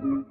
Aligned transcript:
Thank 0.00 0.12
you. 0.14 0.29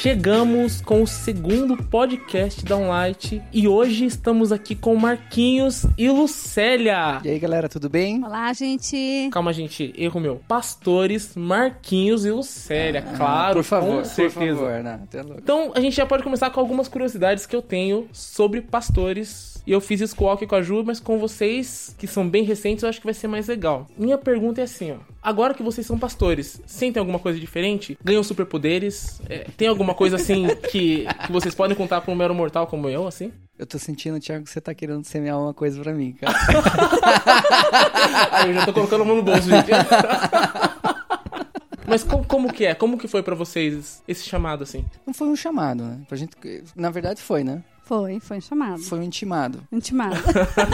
Chegamos 0.00 0.82
com 0.82 1.02
o 1.02 1.06
segundo 1.06 1.74
podcast 1.84 2.62
da 2.66 2.76
Onlight 2.76 3.42
e 3.50 3.66
hoje 3.66 4.04
estamos 4.04 4.52
aqui 4.52 4.74
com 4.74 4.94
Marquinhos 4.94 5.86
e 5.96 6.10
Lucélia. 6.10 7.18
E 7.24 7.30
aí 7.30 7.38
galera, 7.38 7.66
tudo 7.66 7.88
bem? 7.88 8.22
Olá, 8.22 8.52
gente. 8.52 9.30
Calma, 9.32 9.54
gente, 9.54 9.94
erro 9.96 10.20
meu. 10.20 10.40
Pastores 10.46 11.34
Marquinhos 11.34 12.26
e 12.26 12.30
Lucélia, 12.30 13.04
Ah, 13.08 13.16
claro, 13.16 13.54
por 13.54 13.64
favor, 13.64 13.96
com 13.98 14.04
certeza. 14.04 14.54
por 14.60 14.68
favor, 14.68 14.82
não, 14.84 15.22
louco. 15.24 15.40
Então 15.42 15.72
a 15.74 15.80
gente 15.80 15.96
já 15.96 16.04
pode 16.04 16.22
começar 16.22 16.50
com 16.50 16.60
algumas 16.60 16.88
curiosidades 16.88 17.46
que 17.46 17.56
eu 17.56 17.62
tenho 17.62 18.06
sobre 18.12 18.60
pastores. 18.60 19.55
E 19.66 19.72
eu 19.72 19.80
fiz 19.80 20.00
isso 20.00 20.14
com 20.14 20.26
o 20.26 20.28
Alck 20.28 20.44
e 20.44 20.46
com 20.46 20.54
a 20.54 20.62
Ju, 20.62 20.84
mas 20.84 21.00
com 21.00 21.18
vocês, 21.18 21.92
que 21.98 22.06
são 22.06 22.28
bem 22.28 22.44
recentes, 22.44 22.84
eu 22.84 22.88
acho 22.88 23.00
que 23.00 23.06
vai 23.06 23.14
ser 23.14 23.26
mais 23.26 23.48
legal. 23.48 23.88
Minha 23.98 24.16
pergunta 24.16 24.60
é 24.60 24.64
assim, 24.64 24.92
ó. 24.92 24.98
Agora 25.20 25.54
que 25.54 25.62
vocês 25.62 25.84
são 25.84 25.98
pastores, 25.98 26.62
sentem 26.64 27.00
alguma 27.00 27.18
coisa 27.18 27.40
diferente? 27.40 27.98
Ganham 28.04 28.22
superpoderes? 28.22 29.20
É, 29.28 29.46
tem 29.56 29.66
alguma 29.66 29.92
coisa 29.92 30.14
assim 30.14 30.46
que, 30.70 31.04
que 31.26 31.32
vocês 31.32 31.52
podem 31.52 31.76
contar 31.76 32.00
pra 32.00 32.12
um 32.12 32.16
mero 32.16 32.32
mortal 32.32 32.68
como 32.68 32.88
eu, 32.88 33.08
assim? 33.08 33.32
Eu 33.58 33.66
tô 33.66 33.76
sentindo, 33.76 34.20
Thiago, 34.20 34.44
que 34.44 34.50
você 34.50 34.60
tá 34.60 34.72
querendo 34.72 35.04
semear 35.04 35.40
uma 35.40 35.52
coisa 35.52 35.82
pra 35.82 35.92
mim, 35.92 36.12
cara. 36.12 36.38
Aí 38.30 38.50
eu 38.50 38.54
já 38.54 38.66
tô 38.66 38.72
colocando 38.72 39.00
a 39.00 39.04
mão 39.04 39.16
no 39.16 39.22
bolso, 39.22 39.48
gente. 39.48 39.70
Mas 41.88 42.04
como, 42.04 42.24
como 42.24 42.52
que 42.52 42.66
é? 42.66 42.74
Como 42.74 42.98
que 42.98 43.08
foi 43.08 43.22
pra 43.22 43.34
vocês 43.34 44.02
esse 44.06 44.28
chamado, 44.28 44.62
assim? 44.62 44.84
Não 45.06 45.14
foi 45.14 45.28
um 45.28 45.36
chamado, 45.36 45.84
né? 45.84 46.00
Pra 46.06 46.16
gente... 46.16 46.32
Na 46.74 46.90
verdade 46.90 47.22
foi, 47.22 47.42
né? 47.42 47.62
Foi, 47.86 48.18
foi 48.18 48.38
um 48.38 48.40
chamado. 48.40 48.82
Foi 48.82 48.98
um 48.98 49.02
intimado. 49.04 49.62
Intimado. 49.70 50.16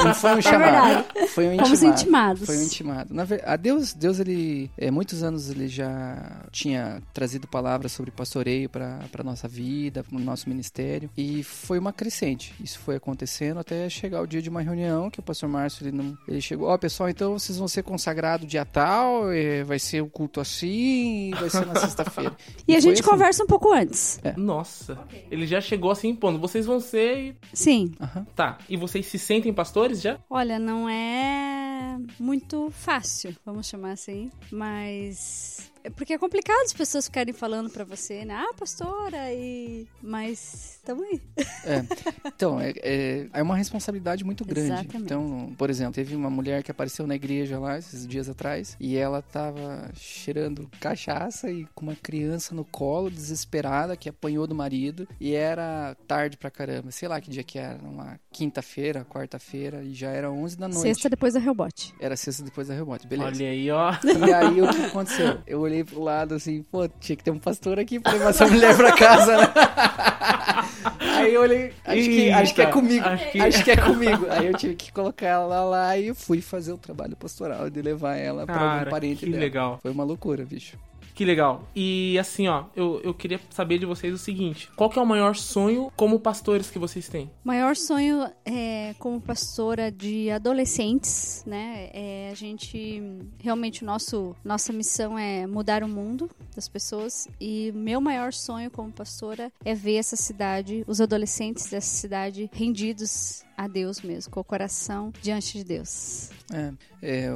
Não 0.02 0.14
foi 0.14 0.34
um 0.34 0.40
chamado. 0.40 1.04
verdade. 1.04 1.28
Foi 1.28 1.46
um 1.46 1.56
Fomos 1.58 1.82
intimado. 1.82 2.00
intimados. 2.00 2.46
Foi 2.46 2.56
um 2.56 2.62
intimado. 2.62 3.14
Na 3.14 3.24
ver... 3.24 3.46
a 3.46 3.54
Deus, 3.56 3.92
Deus, 3.92 4.18
ele, 4.18 4.70
é, 4.78 4.90
muitos 4.90 5.22
anos 5.22 5.50
ele 5.50 5.68
já 5.68 6.46
tinha 6.50 7.02
trazido 7.12 7.46
palavras 7.46 7.92
sobre 7.92 8.10
pastoreio 8.10 8.68
para 8.70 9.00
para 9.12 9.22
nossa 9.22 9.46
vida, 9.46 10.02
para 10.02 10.16
o 10.16 10.20
nosso 10.20 10.48
ministério, 10.48 11.10
e 11.16 11.42
foi 11.42 11.78
uma 11.78 11.92
crescente. 11.92 12.54
Isso 12.58 12.78
foi 12.78 12.96
acontecendo 12.96 13.60
até 13.60 13.88
chegar 13.90 14.22
o 14.22 14.26
dia 14.26 14.40
de 14.40 14.48
uma 14.48 14.62
reunião 14.62 15.10
que 15.10 15.20
o 15.20 15.22
pastor 15.22 15.50
Márcio 15.50 15.86
ele 15.86 15.94
não, 15.94 16.16
ele 16.26 16.40
chegou, 16.40 16.68
ó, 16.68 16.78
pessoal, 16.78 17.10
então 17.10 17.38
vocês 17.38 17.58
vão 17.58 17.68
ser 17.68 17.82
consagrados 17.82 18.46
dia 18.46 18.64
tal, 18.64 19.30
é, 19.30 19.62
vai 19.62 19.78
ser 19.78 20.02
o 20.02 20.08
culto 20.08 20.40
assim, 20.40 21.32
vai 21.38 21.50
ser 21.50 21.66
na 21.66 21.76
sexta-feira. 21.76 22.34
E 22.66 22.72
a 22.72 22.80
foi 22.80 22.80
gente 22.80 23.00
assim. 23.00 23.10
conversa 23.10 23.44
um 23.44 23.46
pouco 23.46 23.70
antes. 23.72 24.18
Nossa, 24.36 24.98
ele 25.30 25.46
já 25.46 25.60
chegou 25.60 25.90
assim 25.90 26.08
impondo. 26.08 26.38
Vocês 26.38 26.64
vão 26.64 26.80
ser. 26.80 27.01
E- 27.02 27.36
Sim. 27.52 27.92
Aham. 28.00 28.26
Tá, 28.36 28.58
e 28.68 28.76
vocês 28.76 29.06
se 29.06 29.18
sentem 29.18 29.52
pastores 29.52 30.00
já? 30.00 30.18
Olha, 30.30 30.58
não 30.58 30.88
é 30.88 31.98
muito 32.18 32.70
fácil, 32.70 33.34
vamos 33.44 33.66
chamar 33.66 33.92
assim, 33.92 34.30
mas 34.50 35.71
porque 35.90 36.12
é 36.12 36.18
complicado 36.18 36.62
as 36.64 36.72
pessoas 36.72 37.06
ficarem 37.06 37.32
falando 37.32 37.70
pra 37.70 37.84
você, 37.84 38.24
né? 38.24 38.34
Ah, 38.34 38.54
pastora, 38.54 39.32
e 39.32 39.86
mas 40.02 40.80
tamo 40.84 41.02
aí. 41.02 41.20
É. 41.64 41.82
Então, 42.26 42.60
é, 42.60 42.72
é, 42.78 43.28
é 43.32 43.42
uma 43.42 43.56
responsabilidade 43.56 44.24
muito 44.24 44.44
grande. 44.44 44.72
Exatamente. 44.72 45.04
Então, 45.04 45.54
por 45.56 45.70
exemplo, 45.70 45.94
teve 45.94 46.16
uma 46.16 46.30
mulher 46.30 46.62
que 46.62 46.70
apareceu 46.70 47.06
na 47.06 47.14
igreja 47.14 47.58
lá 47.58 47.78
esses 47.78 48.06
dias 48.06 48.28
atrás 48.28 48.76
e 48.80 48.96
ela 48.96 49.22
tava 49.22 49.90
cheirando 49.94 50.68
cachaça 50.80 51.50
e 51.50 51.66
com 51.74 51.86
uma 51.86 51.94
criança 51.94 52.54
no 52.54 52.64
colo, 52.64 53.10
desesperada, 53.10 53.96
que 53.96 54.08
apanhou 54.08 54.46
do 54.46 54.54
marido 54.54 55.06
e 55.20 55.34
era 55.34 55.96
tarde 56.06 56.36
pra 56.36 56.50
caramba. 56.50 56.90
Sei 56.90 57.08
lá 57.08 57.20
que 57.20 57.30
dia 57.30 57.44
que 57.44 57.58
era, 57.58 57.78
uma 57.82 58.18
quinta-feira, 58.30 59.04
quarta-feira 59.04 59.82
e 59.82 59.94
já 59.94 60.10
era 60.10 60.30
11 60.30 60.56
da 60.56 60.68
noite. 60.68 60.82
Sexta 60.82 61.08
depois 61.08 61.34
da 61.34 61.40
Rebote. 61.40 61.94
Era 62.00 62.16
sexta 62.16 62.42
depois 62.42 62.68
da 62.68 62.74
rebote, 62.74 63.06
beleza. 63.06 63.30
Olha 63.30 63.50
aí, 63.50 63.70
ó. 63.70 63.92
E 64.26 64.32
aí 64.32 64.60
o 64.60 64.68
que 64.68 64.82
aconteceu? 64.82 65.38
Eu 65.46 65.60
olhei 65.60 65.71
pro 65.84 66.02
lado 66.02 66.34
assim, 66.34 66.62
pô, 66.70 66.86
tinha 66.88 67.16
que 67.16 67.24
ter 67.24 67.30
um 67.30 67.38
pastor 67.38 67.78
aqui 67.78 67.98
pra 67.98 68.12
levar 68.12 68.30
essa 68.30 68.46
mulher 68.46 68.76
pra 68.76 68.92
casa, 68.92 69.36
né? 69.38 69.48
Aí 71.16 71.34
eu 71.34 71.42
olhei, 71.42 71.72
acho 71.84 72.02
que, 72.02 72.30
acho 72.30 72.54
que 72.54 72.62
é 72.62 72.66
comigo, 72.66 73.06
acho 73.06 73.30
que- 73.30 73.40
acho 73.40 73.64
que 73.64 73.70
é 73.70 73.76
comigo. 73.80 74.26
Aí 74.28 74.46
eu 74.46 74.54
tive 74.56 74.74
que 74.74 74.92
colocar 74.92 75.26
ela 75.26 75.64
lá 75.64 75.96
e 75.96 76.12
fui 76.14 76.40
fazer 76.40 76.72
o 76.72 76.78
trabalho 76.78 77.16
pastoral 77.16 77.70
de 77.70 77.80
levar 77.80 78.16
ela 78.16 78.44
pra 78.44 78.54
Cara, 78.54 78.90
parente 78.90 79.24
que 79.24 79.30
dela. 79.30 79.40
legal. 79.42 79.78
Foi 79.82 79.90
uma 79.90 80.04
loucura, 80.04 80.44
bicho. 80.44 80.76
Que 81.22 81.26
legal. 81.26 81.68
E 81.72 82.18
assim, 82.18 82.48
ó, 82.48 82.64
eu, 82.74 83.00
eu 83.04 83.14
queria 83.14 83.40
saber 83.48 83.78
de 83.78 83.86
vocês 83.86 84.12
o 84.12 84.18
seguinte: 84.18 84.68
qual 84.74 84.90
que 84.90 84.98
é 84.98 85.02
o 85.02 85.06
maior 85.06 85.36
sonho 85.36 85.88
como 85.94 86.18
pastores 86.18 86.68
que 86.68 86.80
vocês 86.80 87.08
têm? 87.08 87.30
Maior 87.44 87.76
sonho 87.76 88.28
é, 88.44 88.92
como 88.98 89.20
pastora 89.20 89.88
de 89.88 90.32
adolescentes, 90.32 91.44
né? 91.46 91.90
É 91.92 92.30
a 92.32 92.34
gente 92.34 93.00
realmente 93.38 93.84
nosso 93.84 94.34
nossa 94.44 94.72
missão 94.72 95.16
é 95.16 95.46
mudar 95.46 95.84
o 95.84 95.88
mundo 95.88 96.28
das 96.56 96.66
pessoas 96.66 97.28
e 97.40 97.70
meu 97.72 98.00
maior 98.00 98.32
sonho 98.32 98.68
como 98.68 98.90
pastora 98.90 99.52
é 99.64 99.76
ver 99.76 99.98
essa 99.98 100.16
cidade, 100.16 100.82
os 100.88 101.00
adolescentes 101.00 101.70
dessa 101.70 101.94
cidade 101.94 102.50
rendidos 102.52 103.44
a 103.62 103.68
Deus 103.68 104.00
mesmo, 104.02 104.32
com 104.32 104.40
o 104.40 104.44
coração 104.44 105.12
diante 105.22 105.58
de 105.58 105.62
Deus. 105.62 106.30
É, 106.52 106.72
é, 107.00 107.28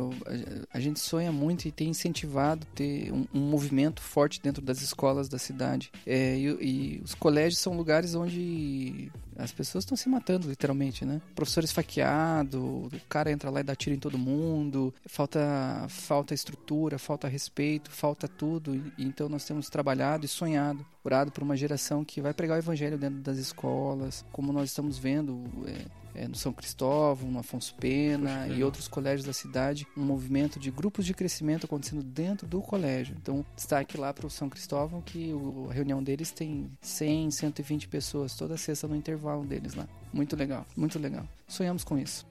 a, 0.72 0.80
gente 0.80 0.98
sonha 0.98 1.30
muito 1.30 1.66
e 1.68 1.70
tem 1.70 1.88
incentivado 1.88 2.66
ter 2.74 3.12
um, 3.12 3.26
um 3.32 3.40
movimento 3.40 4.02
forte 4.02 4.40
dentro 4.42 4.60
das 4.60 4.82
escolas 4.82 5.28
da 5.28 5.38
cidade. 5.38 5.90
É, 6.04 6.36
e, 6.36 6.98
e 6.98 7.02
os 7.04 7.14
colégios 7.14 7.60
são 7.60 7.76
lugares 7.76 8.16
onde 8.16 9.10
as 9.38 9.52
pessoas 9.52 9.84
estão 9.84 9.96
se 9.96 10.08
matando, 10.08 10.48
literalmente, 10.48 11.04
né? 11.04 11.20
Professor 11.34 11.62
esfaqueado, 11.62 12.60
o 12.60 12.90
cara 13.08 13.30
entra 13.30 13.48
lá 13.48 13.60
e 13.60 13.64
dá 13.64 13.76
tiro 13.76 13.94
em 13.94 13.98
todo 13.98 14.18
mundo, 14.18 14.92
falta, 15.06 15.86
falta 15.88 16.34
estrutura, 16.34 16.98
falta 16.98 17.28
respeito, 17.28 17.90
falta 17.90 18.26
tudo. 18.26 18.74
E 18.98 19.04
então 19.04 19.28
nós 19.28 19.44
temos 19.44 19.68
trabalhado 19.68 20.24
e 20.24 20.28
sonhado, 20.28 20.84
orado 21.04 21.30
por 21.30 21.42
uma 21.42 21.56
geração 21.56 22.04
que 22.04 22.20
vai 22.20 22.34
pregar 22.34 22.56
o 22.56 22.60
evangelho 22.60 22.98
dentro 22.98 23.20
das 23.20 23.38
escolas, 23.38 24.24
como 24.32 24.52
nós 24.52 24.70
estamos 24.70 24.98
vendo. 24.98 25.44
é, 25.66 26.05
é, 26.16 26.26
no 26.26 26.34
São 26.34 26.52
Cristóvão, 26.52 27.30
no 27.30 27.38
Afonso 27.38 27.74
Pena 27.74 28.48
e 28.48 28.64
outros 28.64 28.88
colégios 28.88 29.26
da 29.26 29.32
cidade, 29.32 29.86
um 29.96 30.02
movimento 30.02 30.58
de 30.58 30.70
grupos 30.70 31.04
de 31.06 31.12
crescimento 31.14 31.66
acontecendo 31.66 32.02
dentro 32.02 32.46
do 32.46 32.60
colégio. 32.60 33.14
Então, 33.20 33.44
destaque 33.54 33.96
lá 33.98 34.12
para 34.12 34.26
o 34.26 34.30
São 34.30 34.48
Cristóvão 34.48 35.00
que 35.02 35.32
o- 35.32 35.68
a 35.70 35.72
reunião 35.72 36.02
deles 36.02 36.30
tem 36.30 36.70
100, 36.80 37.30
120 37.30 37.86
pessoas 37.88 38.34
toda 38.34 38.56
sexta 38.56 38.88
no 38.88 38.96
intervalo 38.96 39.44
deles 39.44 39.74
lá. 39.74 39.86
Muito 40.12 40.34
legal, 40.36 40.66
muito 40.76 40.98
legal. 40.98 41.26
Sonhamos 41.46 41.84
com 41.84 41.98
isso. 41.98 42.24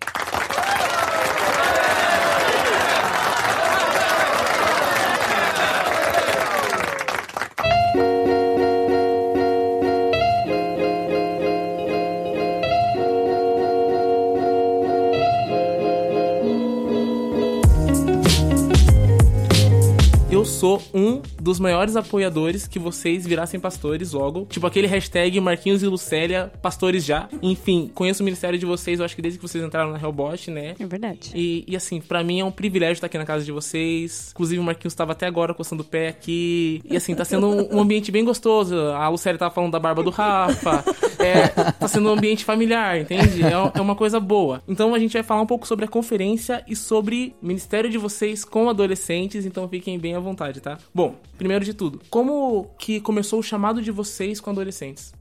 Sou 20.55 20.81
um 20.93 21.21
dos 21.41 21.59
maiores 21.59 21.97
apoiadores 21.97 22.65
que 22.65 22.79
vocês 22.79 23.27
virassem 23.27 23.59
pastores 23.59 24.13
logo. 24.13 24.45
Tipo 24.45 24.65
aquele 24.65 24.87
hashtag 24.87 25.39
Marquinhos 25.41 25.83
e 25.83 25.87
Lucélia, 25.87 26.51
pastores 26.61 27.03
já. 27.03 27.27
Enfim, 27.41 27.91
conheço 27.93 28.23
o 28.23 28.25
ministério 28.25 28.57
de 28.57 28.65
vocês, 28.65 28.99
eu 28.99 29.05
acho 29.05 29.15
que 29.15 29.21
desde 29.21 29.37
que 29.37 29.45
vocês 29.45 29.61
entraram 29.61 29.91
na 29.91 29.99
Hellbot, 29.99 30.49
né? 30.49 30.75
É 30.79 30.85
verdade. 30.85 31.31
E, 31.35 31.65
e, 31.67 31.75
assim, 31.75 31.99
pra 31.99 32.23
mim 32.23 32.39
é 32.39 32.45
um 32.45 32.51
privilégio 32.51 32.93
estar 32.93 33.07
aqui 33.07 33.17
na 33.17 33.25
casa 33.25 33.43
de 33.43 33.51
vocês. 33.51 34.29
Inclusive, 34.31 34.59
o 34.59 34.63
Marquinhos 34.63 34.93
estava 34.93 35.11
até 35.11 35.25
agora 35.25 35.53
coçando 35.53 35.83
o 35.83 35.85
pé 35.85 36.07
aqui. 36.07 36.81
E 36.85 36.95
assim, 36.95 37.13
tá 37.13 37.25
sendo 37.25 37.47
um, 37.47 37.75
um 37.75 37.81
ambiente 37.81 38.09
bem 38.11 38.23
gostoso. 38.23 38.75
A 38.77 39.09
Lucélia 39.09 39.37
tava 39.37 39.53
falando 39.53 39.73
da 39.73 39.79
barba 39.79 40.03
do 40.03 40.09
Rafa. 40.09 40.83
É, 41.19 41.47
tá 41.47 41.87
sendo 41.87 42.09
um 42.09 42.13
ambiente 42.13 42.45
familiar, 42.45 42.99
entende? 42.99 43.43
É, 43.43 43.51
é 43.51 43.81
uma 43.81 43.95
coisa 43.95 44.19
boa. 44.19 44.61
Então 44.67 44.93
a 44.93 44.99
gente 44.99 45.13
vai 45.13 45.23
falar 45.23 45.41
um 45.41 45.45
pouco 45.45 45.67
sobre 45.67 45.85
a 45.85 45.87
conferência 45.87 46.63
e 46.67 46.75
sobre 46.75 47.35
o 47.41 47.47
ministério 47.47 47.89
de 47.89 47.97
vocês 47.97 48.45
com 48.45 48.69
adolescentes. 48.69 49.45
Então 49.45 49.67
fiquem 49.67 49.97
bem 49.97 50.15
à 50.15 50.19
vontade, 50.19 50.44
tá? 50.53 50.77
Bom, 50.93 51.15
primeiro 51.37 51.65
de 51.65 51.73
tudo, 51.73 52.01
como 52.09 52.69
que 52.77 52.99
começou 53.01 53.39
o 53.39 53.43
chamado 53.43 53.81
de 53.81 53.91
vocês 53.91 54.39
com 54.39 54.49
adolescentes? 54.49 55.13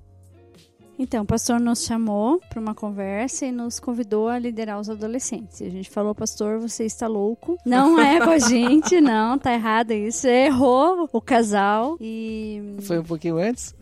Então, 0.99 1.25
o 1.25 1.27
pastor 1.27 1.59
nos 1.59 1.85
chamou 1.85 2.41
para 2.49 2.61
uma 2.61 2.75
conversa 2.75 3.47
e 3.47 3.53
nos 3.53 3.81
convidou 3.81 4.29
a 4.29 4.39
liderar 4.39 4.79
os 4.79 4.89
adolescentes. 4.89 5.61
A 5.61 5.69
gente 5.69 5.91
falou, 5.91 6.15
pastor, 6.15 6.61
você 6.61 6.85
está 6.85 7.09
louco. 7.09 7.59
Não 7.67 7.99
é 7.99 8.21
com 8.21 8.31
a 8.31 8.39
gente, 8.49 9.01
não, 9.01 9.37
tá 9.37 9.53
errado 9.53 9.91
isso. 9.91 10.29
Errou 10.29 11.09
o 11.13 11.21
casal 11.21 11.97
e 12.01 12.77
Foi 12.83 12.99
um 12.99 13.03
pouquinho 13.03 13.39
antes? 13.39 13.75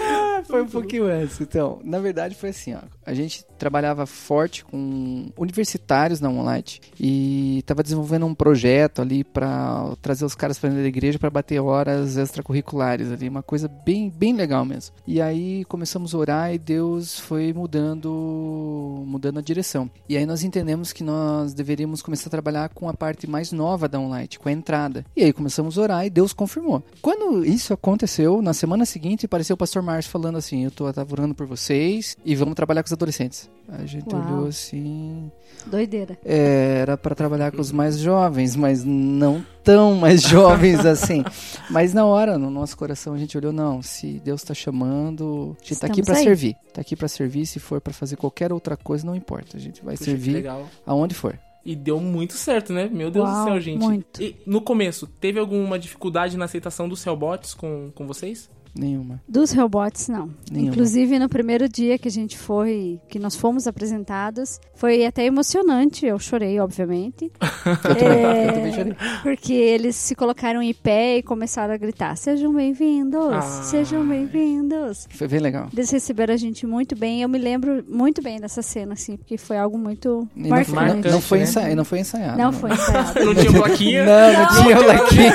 Ah, 0.00 0.42
foi 0.48 0.62
um 0.62 0.68
pouquinho 0.68 1.04
antes. 1.04 1.38
Então, 1.40 1.80
na 1.84 1.98
verdade 1.98 2.34
foi 2.34 2.48
assim, 2.48 2.74
ó. 2.74 2.80
A 3.04 3.12
gente 3.12 3.44
trabalhava 3.62 4.06
forte 4.06 4.64
com 4.64 5.30
universitários 5.36 6.20
na 6.20 6.28
Moonlight 6.28 6.80
e 6.98 7.58
estava 7.60 7.80
desenvolvendo 7.80 8.26
um 8.26 8.34
projeto 8.34 9.00
ali 9.00 9.22
para 9.22 9.94
trazer 10.02 10.24
os 10.24 10.34
caras 10.34 10.58
para 10.58 10.70
dentro 10.70 10.82
da 10.82 10.88
igreja 10.88 11.16
para 11.16 11.30
bater 11.30 11.60
horas 11.60 12.16
extracurriculares 12.16 13.12
ali, 13.12 13.28
uma 13.28 13.42
coisa 13.42 13.68
bem, 13.68 14.10
bem 14.10 14.34
legal 14.34 14.64
mesmo. 14.64 14.96
E 15.06 15.22
aí 15.22 15.64
começamos 15.66 16.12
a 16.12 16.18
orar 16.18 16.52
e 16.52 16.58
Deus 16.58 17.20
foi 17.20 17.52
mudando, 17.52 19.04
mudando 19.06 19.38
a 19.38 19.42
direção. 19.42 19.88
E 20.08 20.16
aí 20.16 20.26
nós 20.26 20.42
entendemos 20.42 20.92
que 20.92 21.04
nós 21.04 21.54
deveríamos 21.54 22.02
começar 22.02 22.26
a 22.26 22.30
trabalhar 22.30 22.68
com 22.70 22.88
a 22.88 22.94
parte 22.94 23.30
mais 23.30 23.52
nova 23.52 23.88
da 23.88 23.96
Moonlight, 23.96 24.40
com 24.40 24.48
a 24.48 24.52
entrada. 24.52 25.06
E 25.16 25.22
aí 25.22 25.32
começamos 25.32 25.78
a 25.78 25.82
orar 25.82 26.04
e 26.04 26.10
Deus 26.10 26.32
confirmou. 26.32 26.82
Quando 27.00 27.44
isso 27.44 27.72
aconteceu, 27.72 28.42
na 28.42 28.54
semana 28.54 28.84
seguinte 28.84 29.26
apareceu 29.26 29.54
o 29.54 29.56
pastor 29.58 29.82
Márcio 29.82 30.10
falando 30.10 30.38
assim: 30.38 30.64
"Eu 30.64 30.72
tô 30.72 30.84
orando 30.84 31.32
por 31.32 31.46
vocês 31.46 32.16
e 32.24 32.34
vamos 32.34 32.56
trabalhar 32.56 32.82
com 32.82 32.88
os 32.88 32.92
adolescentes". 32.92 33.51
A 33.68 33.86
gente 33.86 34.12
Uau. 34.14 34.22
olhou 34.22 34.48
assim, 34.48 35.30
Doideira. 35.66 36.18
é, 36.24 36.78
era 36.82 36.96
para 36.96 37.14
trabalhar 37.14 37.52
com 37.52 37.60
os 37.60 37.72
mais 37.72 37.98
jovens, 37.98 38.54
mas 38.56 38.84
não 38.84 39.44
tão 39.64 39.94
mais 39.94 40.20
jovens 40.28 40.84
assim. 40.84 41.24
Mas 41.70 41.94
na 41.94 42.04
hora, 42.04 42.36
no 42.36 42.50
nosso 42.50 42.76
coração, 42.76 43.14
a 43.14 43.18
gente 43.18 43.36
olhou, 43.38 43.52
não, 43.52 43.80
se 43.80 44.20
Deus 44.24 44.42
está 44.42 44.52
chamando, 44.52 45.56
a 45.60 45.64
gente 45.64 45.80
tá 45.80 45.86
aqui 45.86 46.02
para 46.02 46.14
servir. 46.16 46.56
Tá 46.72 46.80
aqui 46.80 46.94
para 46.96 47.08
servir, 47.08 47.46
se 47.46 47.58
for 47.60 47.80
para 47.80 47.92
fazer 47.92 48.16
qualquer 48.16 48.52
outra 48.52 48.76
coisa, 48.76 49.06
não 49.06 49.14
importa. 49.14 49.56
A 49.56 49.60
gente 49.60 49.82
vai 49.82 49.94
Puxa, 49.96 50.10
servir 50.10 50.32
legal. 50.32 50.68
aonde 50.84 51.14
for. 51.14 51.38
E 51.64 51.76
deu 51.76 52.00
muito 52.00 52.32
certo, 52.34 52.72
né? 52.72 52.90
Meu 52.92 53.10
Deus 53.10 53.28
Uau, 53.28 53.44
do 53.44 53.50
céu, 53.50 53.60
gente. 53.60 53.80
muito. 53.80 54.20
E 54.20 54.36
no 54.44 54.60
começo, 54.60 55.06
teve 55.06 55.38
alguma 55.38 55.78
dificuldade 55.78 56.36
na 56.36 56.46
aceitação 56.46 56.88
dos 56.88 57.06
Hellbots 57.06 57.54
com, 57.54 57.90
com 57.94 58.06
vocês? 58.06 58.50
Nenhuma. 58.74 59.20
Dos 59.28 59.52
robots, 59.52 60.08
não. 60.08 60.30
Nenhuma. 60.50 60.72
Inclusive, 60.72 61.18
no 61.18 61.28
primeiro 61.28 61.68
dia 61.68 61.98
que 61.98 62.08
a 62.08 62.10
gente 62.10 62.38
foi, 62.38 62.98
que 63.08 63.18
nós 63.18 63.36
fomos 63.36 63.66
apresentados, 63.66 64.58
foi 64.74 65.04
até 65.04 65.24
emocionante. 65.26 66.06
Eu 66.06 66.18
chorei, 66.18 66.58
obviamente. 66.58 67.30
Eu 67.64 67.76
também, 67.76 68.08
É, 68.08 68.48
eu 68.48 68.52
também 68.54 68.72
chorei. 68.72 68.96
Porque 69.22 69.52
eles 69.52 69.94
se 69.94 70.14
colocaram 70.14 70.60
em 70.62 70.74
pé 70.74 71.18
e 71.18 71.22
começaram 71.22 71.72
a 71.72 71.76
gritar: 71.76 72.16
Sejam 72.16 72.52
bem-vindos! 72.52 73.32
Ah. 73.32 73.40
Sejam 73.42 74.06
bem-vindos! 74.06 75.06
Foi 75.10 75.28
bem 75.28 75.38
legal. 75.40 75.68
Eles 75.72 75.90
receberam 75.90 76.34
a 76.34 76.36
gente 76.36 76.66
muito 76.66 76.96
bem. 76.96 77.22
Eu 77.22 77.28
me 77.28 77.38
lembro 77.38 77.84
muito 77.88 78.20
bem 78.22 78.40
dessa 78.40 78.62
cena, 78.62 78.94
assim, 78.94 79.16
porque 79.16 79.36
foi 79.38 79.58
algo 79.58 79.78
muito 79.78 80.26
E 80.34 80.42
não, 80.42 80.48
marcante. 80.48 80.70
foi, 80.70 80.74
Marcante, 80.84 81.08
não, 81.10 81.20
foi 81.20 81.38
né? 81.38 81.44
ensa- 81.44 81.74
não 81.76 81.84
foi 81.84 81.98
ensaiado. 82.00 82.38
Não 82.38 82.52
foi 82.52 82.70
ensaiado. 82.72 83.24
Não 83.24 83.34
tinha 83.34 83.52
plaquinha? 83.62 84.04
Não, 84.04 84.32
não, 84.32 84.62
tinha 84.62 84.76
plaquinha. 84.82 85.32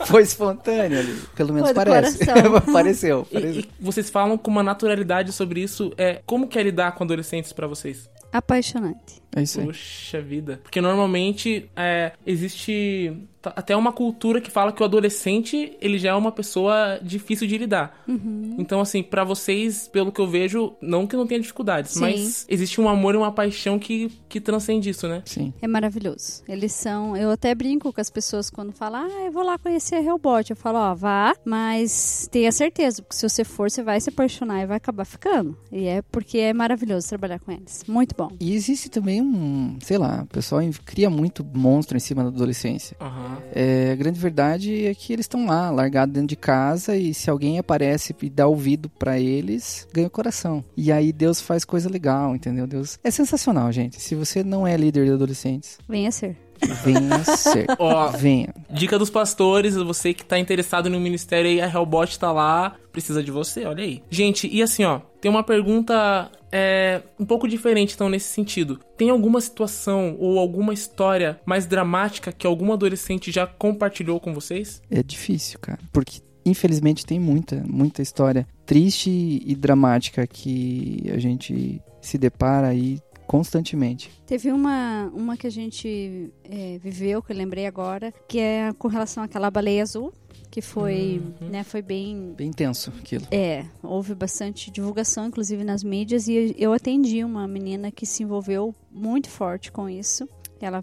foi 0.06 0.22
espontâneo 0.22 0.98
ali. 0.98 1.14
Pelo 1.34 1.54
menos 1.54 1.70
Foi 1.70 1.74
do 1.84 1.90
parece. 1.90 2.18
Coração. 2.42 2.70
Apareceu. 2.70 3.28
E, 3.30 3.38
e 3.38 3.68
vocês 3.78 4.10
falam 4.10 4.38
com 4.38 4.50
uma 4.50 4.62
naturalidade 4.62 5.32
sobre 5.32 5.60
isso. 5.62 5.92
É, 5.96 6.20
como 6.26 6.46
que 6.48 6.58
é 6.58 6.62
lidar 6.62 6.92
com 6.92 7.04
adolescentes 7.04 7.52
pra 7.52 7.66
vocês? 7.66 8.08
Apaixonante. 8.32 9.20
É 9.34 9.42
isso 9.42 9.60
aí. 9.60 9.66
Poxa 9.66 10.20
vida. 10.20 10.60
Porque 10.62 10.80
normalmente 10.80 11.68
é, 11.76 12.12
existe 12.26 13.16
até 13.44 13.74
uma 13.74 13.92
cultura 13.92 14.40
que 14.40 14.50
fala 14.50 14.72
que 14.72 14.82
o 14.82 14.84
adolescente 14.84 15.76
ele 15.80 15.98
já 15.98 16.10
é 16.10 16.14
uma 16.14 16.32
pessoa 16.32 16.98
difícil 17.02 17.46
de 17.46 17.56
lidar. 17.56 18.02
Uhum. 18.06 18.56
Então, 18.58 18.80
assim, 18.80 19.02
pra 19.02 19.24
vocês, 19.24 19.88
pelo 19.88 20.12
que 20.12 20.20
eu 20.20 20.26
vejo, 20.26 20.74
não 20.80 21.06
que 21.06 21.16
não 21.16 21.26
tenha 21.26 21.40
dificuldades, 21.40 21.92
Sim. 21.92 22.00
mas 22.00 22.46
existe 22.48 22.80
um 22.80 22.88
amor 22.88 23.14
e 23.14 23.18
uma 23.18 23.32
paixão 23.32 23.78
que, 23.78 24.10
que 24.28 24.40
transcende 24.40 24.90
isso, 24.90 25.08
né? 25.08 25.22
Sim. 25.24 25.52
É 25.62 25.66
maravilhoso. 25.66 26.42
Eles 26.48 26.72
são. 26.72 27.16
Eu 27.16 27.30
até 27.30 27.54
brinco 27.54 27.92
com 27.92 28.00
as 28.00 28.10
pessoas 28.10 28.50
quando 28.50 28.72
falam, 28.72 29.06
ah, 29.06 29.24
eu 29.24 29.32
vou 29.32 29.42
lá 29.42 29.58
conhecer 29.58 29.96
a 29.96 30.02
Hellbot. 30.02 30.50
Eu 30.50 30.56
falo, 30.56 30.78
ó, 30.78 30.94
vá, 30.94 31.34
mas 31.44 32.28
tenha 32.30 32.52
certeza, 32.52 33.02
porque 33.02 33.16
se 33.16 33.28
você 33.28 33.44
for, 33.44 33.70
você 33.70 33.82
vai 33.82 34.00
se 34.00 34.10
apaixonar 34.10 34.62
e 34.62 34.66
vai 34.66 34.76
acabar 34.76 35.04
ficando. 35.04 35.56
E 35.72 35.86
é 35.86 36.02
porque 36.02 36.38
é 36.38 36.52
maravilhoso 36.52 37.08
trabalhar 37.08 37.38
com 37.38 37.52
eles. 37.52 37.84
Muito 37.88 38.14
bom. 38.16 38.30
E 38.38 38.54
existe 38.54 38.88
também 38.88 39.22
um, 39.22 39.78
sei 39.82 39.98
lá, 39.98 40.22
o 40.22 40.26
pessoal 40.26 40.60
cria 40.84 41.08
muito 41.08 41.44
monstro 41.44 41.96
em 41.96 42.00
cima 42.00 42.22
da 42.22 42.28
adolescência. 42.28 42.96
Aham. 43.00 43.29
É, 43.52 43.92
a 43.92 43.96
grande 43.96 44.18
verdade 44.18 44.86
é 44.86 44.94
que 44.94 45.12
eles 45.12 45.24
estão 45.24 45.46
lá, 45.46 45.70
largados 45.70 46.12
dentro 46.12 46.28
de 46.28 46.36
casa, 46.36 46.96
e 46.96 47.12
se 47.12 47.30
alguém 47.30 47.58
aparece 47.58 48.14
e 48.22 48.30
dá 48.30 48.46
ouvido 48.46 48.88
pra 48.88 49.18
eles, 49.18 49.86
ganha 49.92 50.06
o 50.06 50.10
coração. 50.10 50.64
E 50.76 50.90
aí 50.92 51.12
Deus 51.12 51.40
faz 51.40 51.64
coisa 51.64 51.88
legal, 51.88 52.34
entendeu? 52.34 52.66
Deus 52.66 52.98
é 53.02 53.10
sensacional, 53.10 53.70
gente. 53.72 54.00
Se 54.00 54.14
você 54.14 54.42
não 54.42 54.66
é 54.66 54.76
líder 54.76 55.06
de 55.06 55.12
adolescentes, 55.12 55.78
Venha 55.88 56.10
ser. 56.12 56.36
Venha 56.82 57.24
ser. 57.24 57.66
Ó, 57.78 58.08
Venha. 58.08 58.54
dica 58.70 58.98
dos 58.98 59.10
pastores, 59.10 59.74
você 59.74 60.12
que 60.14 60.24
tá 60.24 60.38
interessado 60.38 60.88
no 60.88 61.00
ministério 61.00 61.50
aí, 61.50 61.60
a 61.60 61.66
Hellbot 61.68 62.18
tá 62.18 62.32
lá, 62.32 62.76
precisa 62.92 63.22
de 63.22 63.30
você, 63.30 63.64
olha 63.64 63.82
aí. 63.82 64.02
Gente, 64.10 64.48
e 64.50 64.62
assim, 64.62 64.84
ó, 64.84 65.00
tem 65.20 65.30
uma 65.30 65.42
pergunta 65.42 66.30
é, 66.52 67.02
um 67.18 67.24
pouco 67.24 67.46
diferente, 67.46 67.94
então, 67.94 68.08
nesse 68.08 68.32
sentido. 68.32 68.80
Tem 68.96 69.10
alguma 69.10 69.40
situação 69.40 70.16
ou 70.18 70.38
alguma 70.38 70.72
história 70.72 71.40
mais 71.44 71.66
dramática 71.66 72.32
que 72.32 72.46
algum 72.46 72.72
adolescente 72.72 73.30
já 73.30 73.46
compartilhou 73.46 74.18
com 74.20 74.34
vocês? 74.34 74.82
É 74.90 75.02
difícil, 75.02 75.58
cara. 75.60 75.78
Porque, 75.92 76.20
infelizmente, 76.44 77.06
tem 77.06 77.20
muita, 77.20 77.62
muita 77.66 78.02
história 78.02 78.46
triste 78.66 79.10
e 79.44 79.54
dramática 79.54 80.26
que 80.26 81.04
a 81.12 81.18
gente 81.18 81.80
se 82.00 82.16
depara 82.16 82.68
aí 82.68 82.98
constantemente. 83.30 84.10
Teve 84.26 84.50
uma, 84.50 85.08
uma 85.14 85.36
que 85.36 85.46
a 85.46 85.50
gente 85.50 86.32
é, 86.42 86.78
viveu, 86.78 87.22
que 87.22 87.30
eu 87.30 87.36
lembrei 87.36 87.64
agora, 87.64 88.12
que 88.26 88.40
é 88.40 88.72
com 88.76 88.88
relação 88.88 89.22
àquela 89.22 89.48
baleia 89.48 89.84
azul, 89.84 90.12
que 90.50 90.60
foi, 90.60 91.22
né, 91.40 91.62
foi 91.62 91.80
bem 91.80 92.34
Bem 92.36 92.48
intenso 92.48 92.92
aquilo. 92.98 93.24
É, 93.30 93.64
houve 93.84 94.16
bastante 94.16 94.68
divulgação, 94.68 95.26
inclusive 95.26 95.62
nas 95.62 95.84
mídias, 95.84 96.26
e 96.26 96.56
eu 96.58 96.72
atendi 96.72 97.22
uma 97.22 97.46
menina 97.46 97.92
que 97.92 98.04
se 98.04 98.24
envolveu 98.24 98.74
muito 98.90 99.28
forte 99.28 99.70
com 99.70 99.88
isso. 99.88 100.28
Ela, 100.60 100.82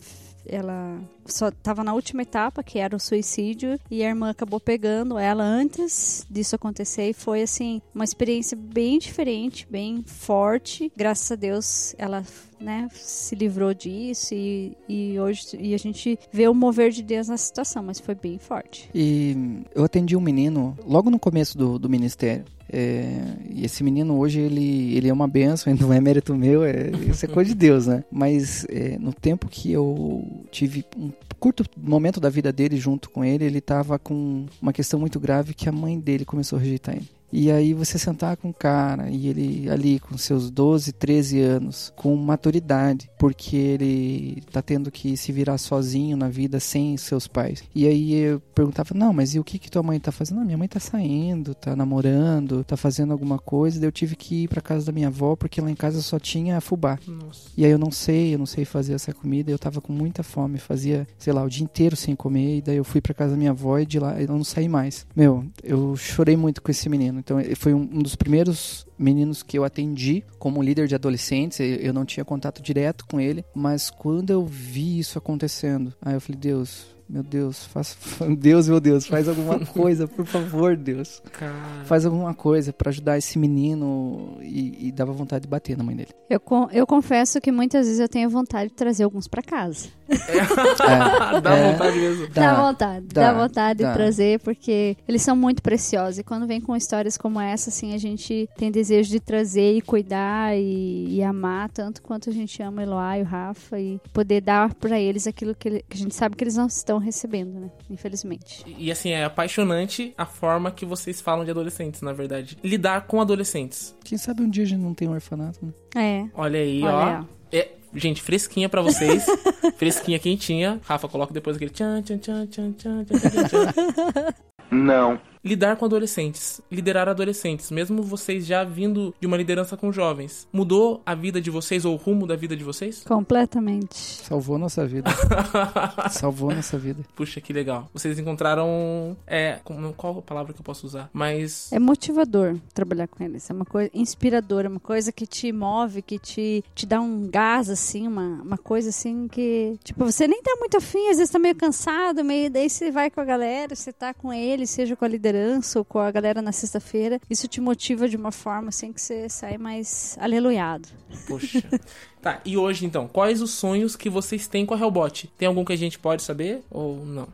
ela 0.49 0.99
só 1.25 1.49
estava 1.49 1.83
na 1.83 1.93
última 1.93 2.21
etapa, 2.21 2.63
que 2.63 2.79
era 2.79 2.95
o 2.95 2.99
suicídio, 2.99 3.79
e 3.91 4.03
a 4.03 4.09
irmã 4.09 4.29
acabou 4.29 4.59
pegando 4.59 5.17
ela 5.17 5.43
antes 5.43 6.25
disso 6.29 6.55
acontecer, 6.55 7.09
e 7.09 7.13
foi 7.13 7.41
assim 7.41 7.81
uma 7.93 8.03
experiência 8.03 8.57
bem 8.57 8.97
diferente, 8.97 9.67
bem 9.69 10.03
forte. 10.05 10.91
Graças 10.95 11.31
a 11.31 11.35
Deus, 11.35 11.95
ela 11.97 12.23
né, 12.59 12.87
se 12.93 13.35
livrou 13.35 13.73
disso 13.73 14.33
e, 14.33 14.75
e 14.87 15.19
hoje 15.19 15.57
e 15.59 15.73
a 15.73 15.77
gente 15.77 16.17
vê 16.31 16.47
o 16.47 16.53
mover 16.53 16.91
de 16.91 17.03
Deus 17.03 17.27
nessa 17.27 17.45
situação, 17.45 17.83
mas 17.83 17.99
foi 17.99 18.15
bem 18.15 18.37
forte. 18.39 18.89
E 18.93 19.63
eu 19.75 19.83
atendi 19.83 20.15
um 20.15 20.21
menino 20.21 20.77
logo 20.85 21.09
no 21.09 21.19
começo 21.19 21.57
do, 21.57 21.77
do 21.77 21.89
ministério. 21.89 22.45
É, 22.71 23.19
e 23.49 23.63
esse 23.63 23.83
menino 23.83 24.17
hoje 24.17 24.39
ele, 24.39 24.95
ele 24.95 25.07
é 25.07 25.13
uma 25.13 25.27
benção, 25.27 25.73
não 25.79 25.93
é 25.93 26.01
mérito 26.01 26.35
meu, 26.35 26.63
é, 26.63 26.91
isso 27.09 27.25
é 27.25 27.27
coisa 27.27 27.49
de 27.49 27.55
Deus, 27.55 27.87
né? 27.87 28.03
Mas 28.11 28.65
é, 28.69 28.97
no 28.99 29.13
tempo 29.13 29.47
que 29.47 29.71
eu 29.71 30.25
tive 30.51 30.85
um 30.97 31.11
curto 31.39 31.63
momento 31.77 32.19
da 32.19 32.29
vida 32.29 32.51
dele 32.51 32.77
junto 32.77 33.09
com 33.09 33.23
ele, 33.23 33.45
ele 33.45 33.61
tava 33.61 33.97
com 33.97 34.45
uma 34.61 34.73
questão 34.73 34.99
muito 34.99 35.19
grave 35.19 35.53
que 35.53 35.69
a 35.69 35.71
mãe 35.71 35.99
dele 35.99 36.25
começou 36.25 36.57
a 36.57 36.61
rejeitar 36.61 36.95
ele. 36.95 37.16
E 37.31 37.51
aí 37.51 37.73
você 37.73 37.97
sentar 37.97 38.37
com 38.37 38.49
o 38.49 38.53
cara 38.53 39.09
e 39.09 39.27
ele 39.27 39.69
ali 39.69 39.99
com 39.99 40.17
seus 40.17 40.49
12, 40.49 40.93
13 40.93 41.41
anos, 41.41 41.91
com 41.95 42.15
maturidade, 42.15 43.09
porque 43.19 43.55
ele 43.55 44.43
tá 44.51 44.61
tendo 44.61 44.89
que 44.89 45.17
se 45.17 45.31
virar 45.31 45.57
sozinho 45.57 46.15
na 46.15 46.29
vida 46.29 46.59
sem 46.59 46.95
seus 46.97 47.27
pais. 47.27 47.63
E 47.75 47.85
aí 47.85 48.13
eu 48.13 48.39
perguntava: 48.55 48.93
"Não, 48.93 49.11
mas 49.11 49.35
e 49.35 49.39
o 49.39 49.43
que 49.43 49.59
que 49.59 49.69
tua 49.69 49.83
mãe 49.83 49.99
tá 49.99 50.11
fazendo?" 50.11 50.37
"Não, 50.37 50.45
minha 50.45 50.57
mãe 50.57 50.67
tá 50.67 50.79
saindo, 50.79 51.53
tá 51.53 51.75
namorando, 51.75 52.63
tá 52.63 52.77
fazendo 52.77 53.11
alguma 53.11 53.37
coisa". 53.37 53.79
Daí 53.79 53.87
eu 53.87 53.91
tive 53.91 54.15
que 54.15 54.43
ir 54.43 54.47
para 54.47 54.61
casa 54.61 54.85
da 54.85 54.91
minha 54.91 55.07
avó 55.07 55.35
porque 55.35 55.59
lá 55.59 55.69
em 55.69 55.75
casa 55.75 56.01
só 56.01 56.17
tinha 56.19 56.61
fubá. 56.61 56.97
Nossa. 57.07 57.49
E 57.57 57.65
aí 57.65 57.71
eu 57.71 57.79
não 57.79 57.91
sei, 57.91 58.33
eu 58.33 58.39
não 58.39 58.45
sei 58.45 58.65
fazer 58.65 58.93
essa 58.93 59.13
comida, 59.13 59.51
eu 59.51 59.59
tava 59.59 59.81
com 59.81 59.91
muita 59.91 60.23
fome, 60.23 60.57
fazia, 60.57 61.07
sei 61.17 61.33
lá, 61.33 61.43
o 61.43 61.49
dia 61.49 61.63
inteiro 61.63 61.95
sem 61.95 62.15
comer, 62.15 62.57
e 62.57 62.61
daí 62.61 62.77
eu 62.77 62.83
fui 62.83 63.01
pra 63.01 63.13
casa 63.13 63.31
da 63.31 63.37
minha 63.37 63.51
avó 63.51 63.77
e 63.79 63.85
de 63.85 63.99
lá 63.99 64.19
eu 64.21 64.27
não 64.27 64.43
saí 64.43 64.69
mais. 64.69 65.05
Meu, 65.15 65.45
eu 65.63 65.95
chorei 65.97 66.37
muito 66.37 66.61
com 66.61 66.71
esse 66.71 66.87
menino. 66.87 67.16
Então, 67.19 67.39
ele 67.39 67.55
foi 67.55 67.73
um, 67.73 67.81
um 67.81 68.01
dos 68.01 68.15
primeiros 68.15 68.87
meninos 68.97 69.43
que 69.43 69.57
eu 69.57 69.63
atendi 69.63 70.23
como 70.39 70.61
líder 70.61 70.87
de 70.87 70.95
adolescentes, 70.95 71.59
eu 71.59 71.93
não 71.93 72.05
tinha 72.05 72.25
contato 72.25 72.61
direto 72.61 73.05
com 73.05 73.19
ele, 73.19 73.45
mas 73.53 73.89
quando 73.89 74.31
eu 74.31 74.45
vi 74.45 74.99
isso 74.99 75.17
acontecendo, 75.17 75.93
aí 76.01 76.15
eu 76.15 76.21
falei, 76.21 76.39
Deus, 76.39 76.96
meu 77.09 77.23
Deus, 77.23 77.65
faz, 77.65 77.97
Deus, 78.37 78.67
meu 78.67 78.79
Deus, 78.79 79.05
faz 79.07 79.27
alguma 79.29 79.59
coisa, 79.65 80.07
por 80.07 80.25
favor, 80.25 80.75
Deus. 80.75 81.21
Cara. 81.31 81.53
Faz 81.85 82.05
alguma 82.05 82.33
coisa 82.33 82.73
pra 82.73 82.89
ajudar 82.89 83.17
esse 83.17 83.39
menino 83.39 84.37
e, 84.41 84.87
e 84.87 84.91
dava 84.91 85.11
vontade 85.13 85.43
de 85.43 85.47
bater 85.47 85.77
na 85.77 85.83
mãe 85.83 85.95
dele. 85.95 86.09
Eu, 86.29 86.39
con- 86.39 86.67
eu 86.71 86.85
confesso 86.85 87.39
que 87.39 87.51
muitas 87.51 87.85
vezes 87.85 87.99
eu 88.01 88.09
tenho 88.09 88.29
vontade 88.29 88.69
de 88.69 88.75
trazer 88.75 89.03
alguns 89.03 89.27
pra 89.27 89.41
casa. 89.41 89.87
É, 90.09 90.17
Dá 91.41 91.55
É. 91.55 91.71
vontade 91.71 91.97
mesmo. 91.99 92.27
Dá, 92.29 92.61
vontade, 92.67 93.05
dá, 93.07 93.31
dá, 93.33 93.41
vontade 93.47 93.83
dá. 93.83 93.89
de 93.89 93.93
trazer, 93.97 94.39
porque 94.39 94.97
eles 95.07 95.21
são 95.21 95.35
muito 95.35 95.61
preciosos. 95.61 96.19
E 96.19 96.23
quando 96.23 96.47
vem 96.47 96.59
com 96.61 96.75
histórias 96.75 97.17
como 97.17 97.39
essa, 97.39 97.69
assim, 97.69 97.93
a 97.93 97.97
gente 97.97 98.49
tem 98.57 98.71
desejo 98.71 99.09
de 99.09 99.19
trazer 99.19 99.73
e 99.77 99.81
cuidar 99.81 100.55
e, 100.57 101.15
e 101.15 101.23
amar 101.23 101.69
tanto 101.69 102.01
quanto 102.01 102.29
a 102.29 102.33
gente 102.33 102.61
ama 102.61 102.81
o 102.81 102.83
Eloá 102.83 103.17
e 103.17 103.21
o 103.21 103.25
Rafa 103.25 103.79
e 103.79 103.99
poder 104.13 104.41
dar 104.41 104.73
pra 104.75 104.99
eles 104.99 105.27
aquilo 105.27 105.55
que, 105.55 105.67
ele- 105.67 105.85
que 105.87 105.95
a 105.97 105.99
gente 105.99 106.15
sabe 106.15 106.35
que 106.35 106.43
eles 106.43 106.55
não 106.55 106.67
estão 106.67 106.96
estão 106.97 106.99
recebendo, 106.99 107.59
né? 107.59 107.71
Infelizmente. 107.89 108.63
E 108.77 108.91
assim, 108.91 109.11
é 109.11 109.23
apaixonante 109.23 110.13
a 110.17 110.25
forma 110.25 110.71
que 110.71 110.85
vocês 110.85 111.21
falam 111.21 111.45
de 111.45 111.51
adolescentes, 111.51 112.01
na 112.01 112.13
verdade. 112.13 112.57
Lidar 112.63 113.01
com 113.07 113.21
adolescentes. 113.21 113.95
Quem 114.03 114.17
sabe 114.17 114.41
um 114.41 114.49
dia 114.49 114.63
a 114.63 114.67
gente 114.67 114.81
não 114.81 114.93
tem 114.93 115.07
um 115.07 115.13
orfanato, 115.13 115.59
né? 115.65 115.73
É. 115.95 116.29
Olha 116.33 116.59
aí, 116.59 116.83
Olha 116.83 116.93
ó. 116.93 117.03
aí, 117.03 117.21
ó. 117.21 117.25
É, 117.51 117.71
gente, 117.93 118.21
fresquinha 118.21 118.67
pra 118.67 118.81
vocês. 118.81 119.25
fresquinha 119.77 120.19
quentinha. 120.19 120.81
Rafa, 120.83 121.07
coloca 121.07 121.33
depois 121.33 121.55
aquele 121.55 121.71
tchan, 121.71 122.01
tchan, 122.01 122.17
tchan, 122.17 122.45
tchan, 122.47 122.73
tchan, 122.73 123.03
tchan, 123.05 123.19
tchan, 123.19 123.47
tchan. 123.47 124.33
Não. 124.71 125.19
Lidar 125.47 125.77
com 125.77 125.85
adolescentes, 125.85 126.59
liderar 126.69 127.07
adolescentes, 127.07 127.71
mesmo 127.71 128.03
vocês 128.03 128.45
já 128.45 128.65
vindo 128.65 129.15
de 129.17 129.25
uma 129.25 129.37
liderança 129.37 129.77
com 129.77 129.93
jovens, 129.93 130.45
mudou 130.51 131.01
a 131.05 131.15
vida 131.15 131.39
de 131.39 131.49
vocês 131.49 131.85
ou 131.85 131.93
o 131.93 131.95
rumo 131.95 132.27
da 132.27 132.35
vida 132.35 132.53
de 132.55 132.65
vocês? 132.65 133.01
Completamente. 133.05 133.95
Salvou 133.95 134.57
nossa 134.57 134.85
vida. 134.85 135.09
Salvou 136.11 136.53
nossa 136.53 136.77
vida. 136.77 137.01
Puxa, 137.15 137.39
que 137.39 137.53
legal. 137.53 137.89
Vocês 137.93 138.19
encontraram. 138.19 139.15
É. 139.25 139.59
como- 139.63 139.93
Qual 139.93 140.19
a 140.19 140.21
palavra 140.21 140.51
que 140.53 140.59
eu 140.59 140.63
posso 140.65 140.85
usar? 140.85 141.09
Mas. 141.13 141.71
É 141.71 141.79
motivador 141.79 142.57
trabalhar 142.73 143.07
com 143.07 143.23
eles. 143.23 143.49
É 143.49 143.53
uma 143.53 143.63
coisa 143.65 143.89
inspiradora, 143.93 144.67
uma 144.67 144.79
coisa 144.81 145.13
que 145.13 145.25
te 145.25 145.51
move, 145.53 146.01
que 146.01 146.19
te, 146.19 146.61
te 146.75 146.85
dá 146.85 146.99
um 146.99 147.25
gás, 147.29 147.69
assim, 147.69 148.05
uma, 148.05 148.41
uma 148.43 148.57
coisa 148.57 148.89
assim 148.89 149.29
que. 149.29 149.77
Tipo, 149.81 150.03
você 150.03 150.27
nem 150.27 150.41
tá 150.41 150.55
muito 150.59 150.75
afim, 150.75 151.09
às 151.09 151.17
vezes 151.17 151.31
tá 151.31 151.39
meio 151.39 151.55
cansado, 151.55 152.21
meio. 152.21 152.49
Daí 152.51 152.69
você 152.69 152.91
vai 152.91 153.09
com 153.09 153.21
a 153.21 153.25
galera, 153.25 153.73
você 153.75 153.93
tá 153.93 154.13
com 154.13 154.33
eles, 154.33 154.69
seja 154.69 154.93
com 154.95 155.05
a 155.05 155.07
liderança 155.07 155.36
ou 155.75 155.85
com 155.85 155.99
a 155.99 156.11
galera 156.11 156.41
na 156.41 156.51
sexta-feira. 156.51 157.19
Isso 157.29 157.47
te 157.47 157.61
motiva 157.61 158.07
de 158.07 158.15
uma 158.15 158.31
forma 158.31 158.69
assim 158.69 158.91
que 158.91 159.01
você 159.01 159.29
sai 159.29 159.57
mais 159.57 160.17
aleluiado. 160.19 160.87
Poxa. 161.27 161.63
tá, 162.21 162.41
e 162.45 162.57
hoje 162.57 162.85
então, 162.85 163.07
quais 163.07 163.41
os 163.41 163.51
sonhos 163.51 163.95
que 163.95 164.09
vocês 164.09 164.47
têm 164.47 164.65
com 164.65 164.73
a 164.73 164.79
Hellbot? 164.79 165.31
Tem 165.37 165.47
algum 165.47 165.63
que 165.65 165.73
a 165.73 165.77
gente 165.77 165.99
pode 165.99 166.23
saber 166.23 166.63
ou 166.69 167.05
não? 167.05 167.27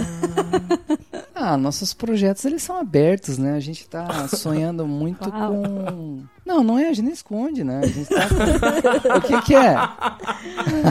Ah, 1.42 1.56
nossos 1.56 1.94
projetos 1.94 2.44
eles 2.44 2.62
são 2.62 2.76
abertos, 2.76 3.38
né? 3.38 3.54
A 3.54 3.60
gente 3.60 3.88
tá 3.88 4.28
sonhando 4.28 4.86
muito 4.86 5.26
Uau. 5.30 5.54
com. 5.54 6.22
Não, 6.44 6.62
não 6.62 6.78
é, 6.78 6.90
a 6.90 6.92
gente 6.92 7.06
não 7.06 7.12
esconde, 7.12 7.64
né? 7.64 7.80
A 7.82 7.86
gente 7.86 8.10
tá. 8.10 8.28
o 9.16 9.20
que 9.22 9.42
que 9.46 9.54
é? 9.54 9.74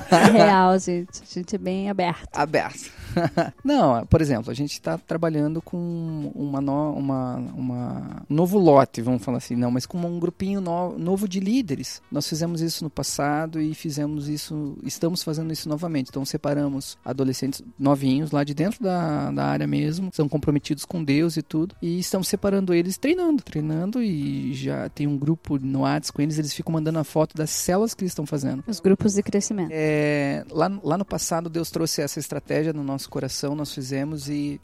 É 0.09 0.31
real, 0.31 0.79
gente. 0.79 1.21
A 1.21 1.33
gente 1.33 1.55
é 1.55 1.59
bem 1.59 1.87
aberto. 1.87 2.35
Aberto. 2.35 2.91
não, 3.63 4.05
por 4.05 4.21
exemplo, 4.21 4.51
a 4.51 4.53
gente 4.53 4.73
está 4.73 4.97
trabalhando 4.97 5.61
com 5.61 6.31
uma, 6.35 6.61
no, 6.61 6.93
uma, 6.93 7.35
uma 7.35 8.23
um 8.29 8.35
novo 8.35 8.57
lote, 8.57 9.01
vamos 9.01 9.23
falar 9.23 9.37
assim, 9.37 9.55
não, 9.55 9.71
mas 9.71 9.85
com 9.85 9.97
um 9.99 10.19
grupinho 10.19 10.61
no- 10.61 10.97
novo 10.97 11.27
de 11.27 11.39
líderes. 11.39 12.01
Nós 12.11 12.27
fizemos 12.27 12.61
isso 12.61 12.83
no 12.83 12.89
passado 12.89 13.61
e 13.61 13.73
fizemos 13.73 14.27
isso, 14.27 14.77
estamos 14.83 15.23
fazendo 15.23 15.51
isso 15.53 15.69
novamente. 15.69 16.09
Então 16.09 16.25
separamos 16.25 16.97
adolescentes 17.03 17.61
novinhos 17.77 18.31
lá 18.31 18.43
de 18.43 18.53
dentro 18.53 18.83
da, 18.83 19.31
da 19.31 19.45
área 19.45 19.67
mesmo, 19.67 20.09
são 20.13 20.27
comprometidos 20.27 20.85
com 20.85 21.03
Deus 21.03 21.37
e 21.37 21.41
tudo, 21.41 21.75
e 21.81 21.99
estamos 21.99 22.27
separando 22.27 22.73
eles 22.73 22.97
treinando, 22.97 23.41
treinando 23.43 24.01
e 24.01 24.53
já 24.53 24.89
tem 24.89 25.07
um 25.07 25.17
grupo 25.17 25.57
no 25.57 25.81
Whats 25.81 26.11
com 26.11 26.21
eles, 26.21 26.37
eles 26.37 26.53
ficam 26.53 26.73
mandando 26.73 26.99
a 26.99 27.03
foto 27.03 27.35
das 27.35 27.49
células 27.49 27.93
que 27.93 28.03
eles 28.03 28.11
estão 28.11 28.25
fazendo. 28.25 28.63
Os 28.67 28.79
grupos 28.79 29.13
de 29.13 29.23
crescimento. 29.23 29.69
É, 29.71 30.43
lá, 30.49 30.71
lá 30.83 30.97
no 30.97 31.05
passado, 31.05 31.49
Deus 31.49 31.69
trouxe 31.71 32.01
essa 32.01 32.19
estratégia 32.19 32.73
no 32.73 32.83
nosso 32.83 32.98
coração, 33.07 33.55
nós 33.55 33.73
fizemos 33.73 34.27
e 34.27 34.59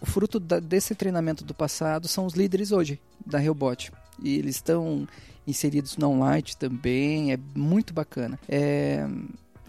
o 0.00 0.06
fruto 0.06 0.40
da- 0.40 0.58
desse 0.60 0.94
treinamento 0.94 1.44
do 1.44 1.52
passado 1.54 2.08
são 2.08 2.24
os 2.26 2.34
líderes 2.34 2.72
hoje 2.72 2.98
da 3.24 3.42
Hellbot. 3.42 3.92
E 4.22 4.38
eles 4.38 4.56
estão 4.56 5.06
inseridos 5.46 5.96
na 5.96 6.08
online 6.08 6.44
também, 6.58 7.32
é 7.32 7.38
muito 7.54 7.92
bacana. 7.92 8.38
É, 8.48 9.06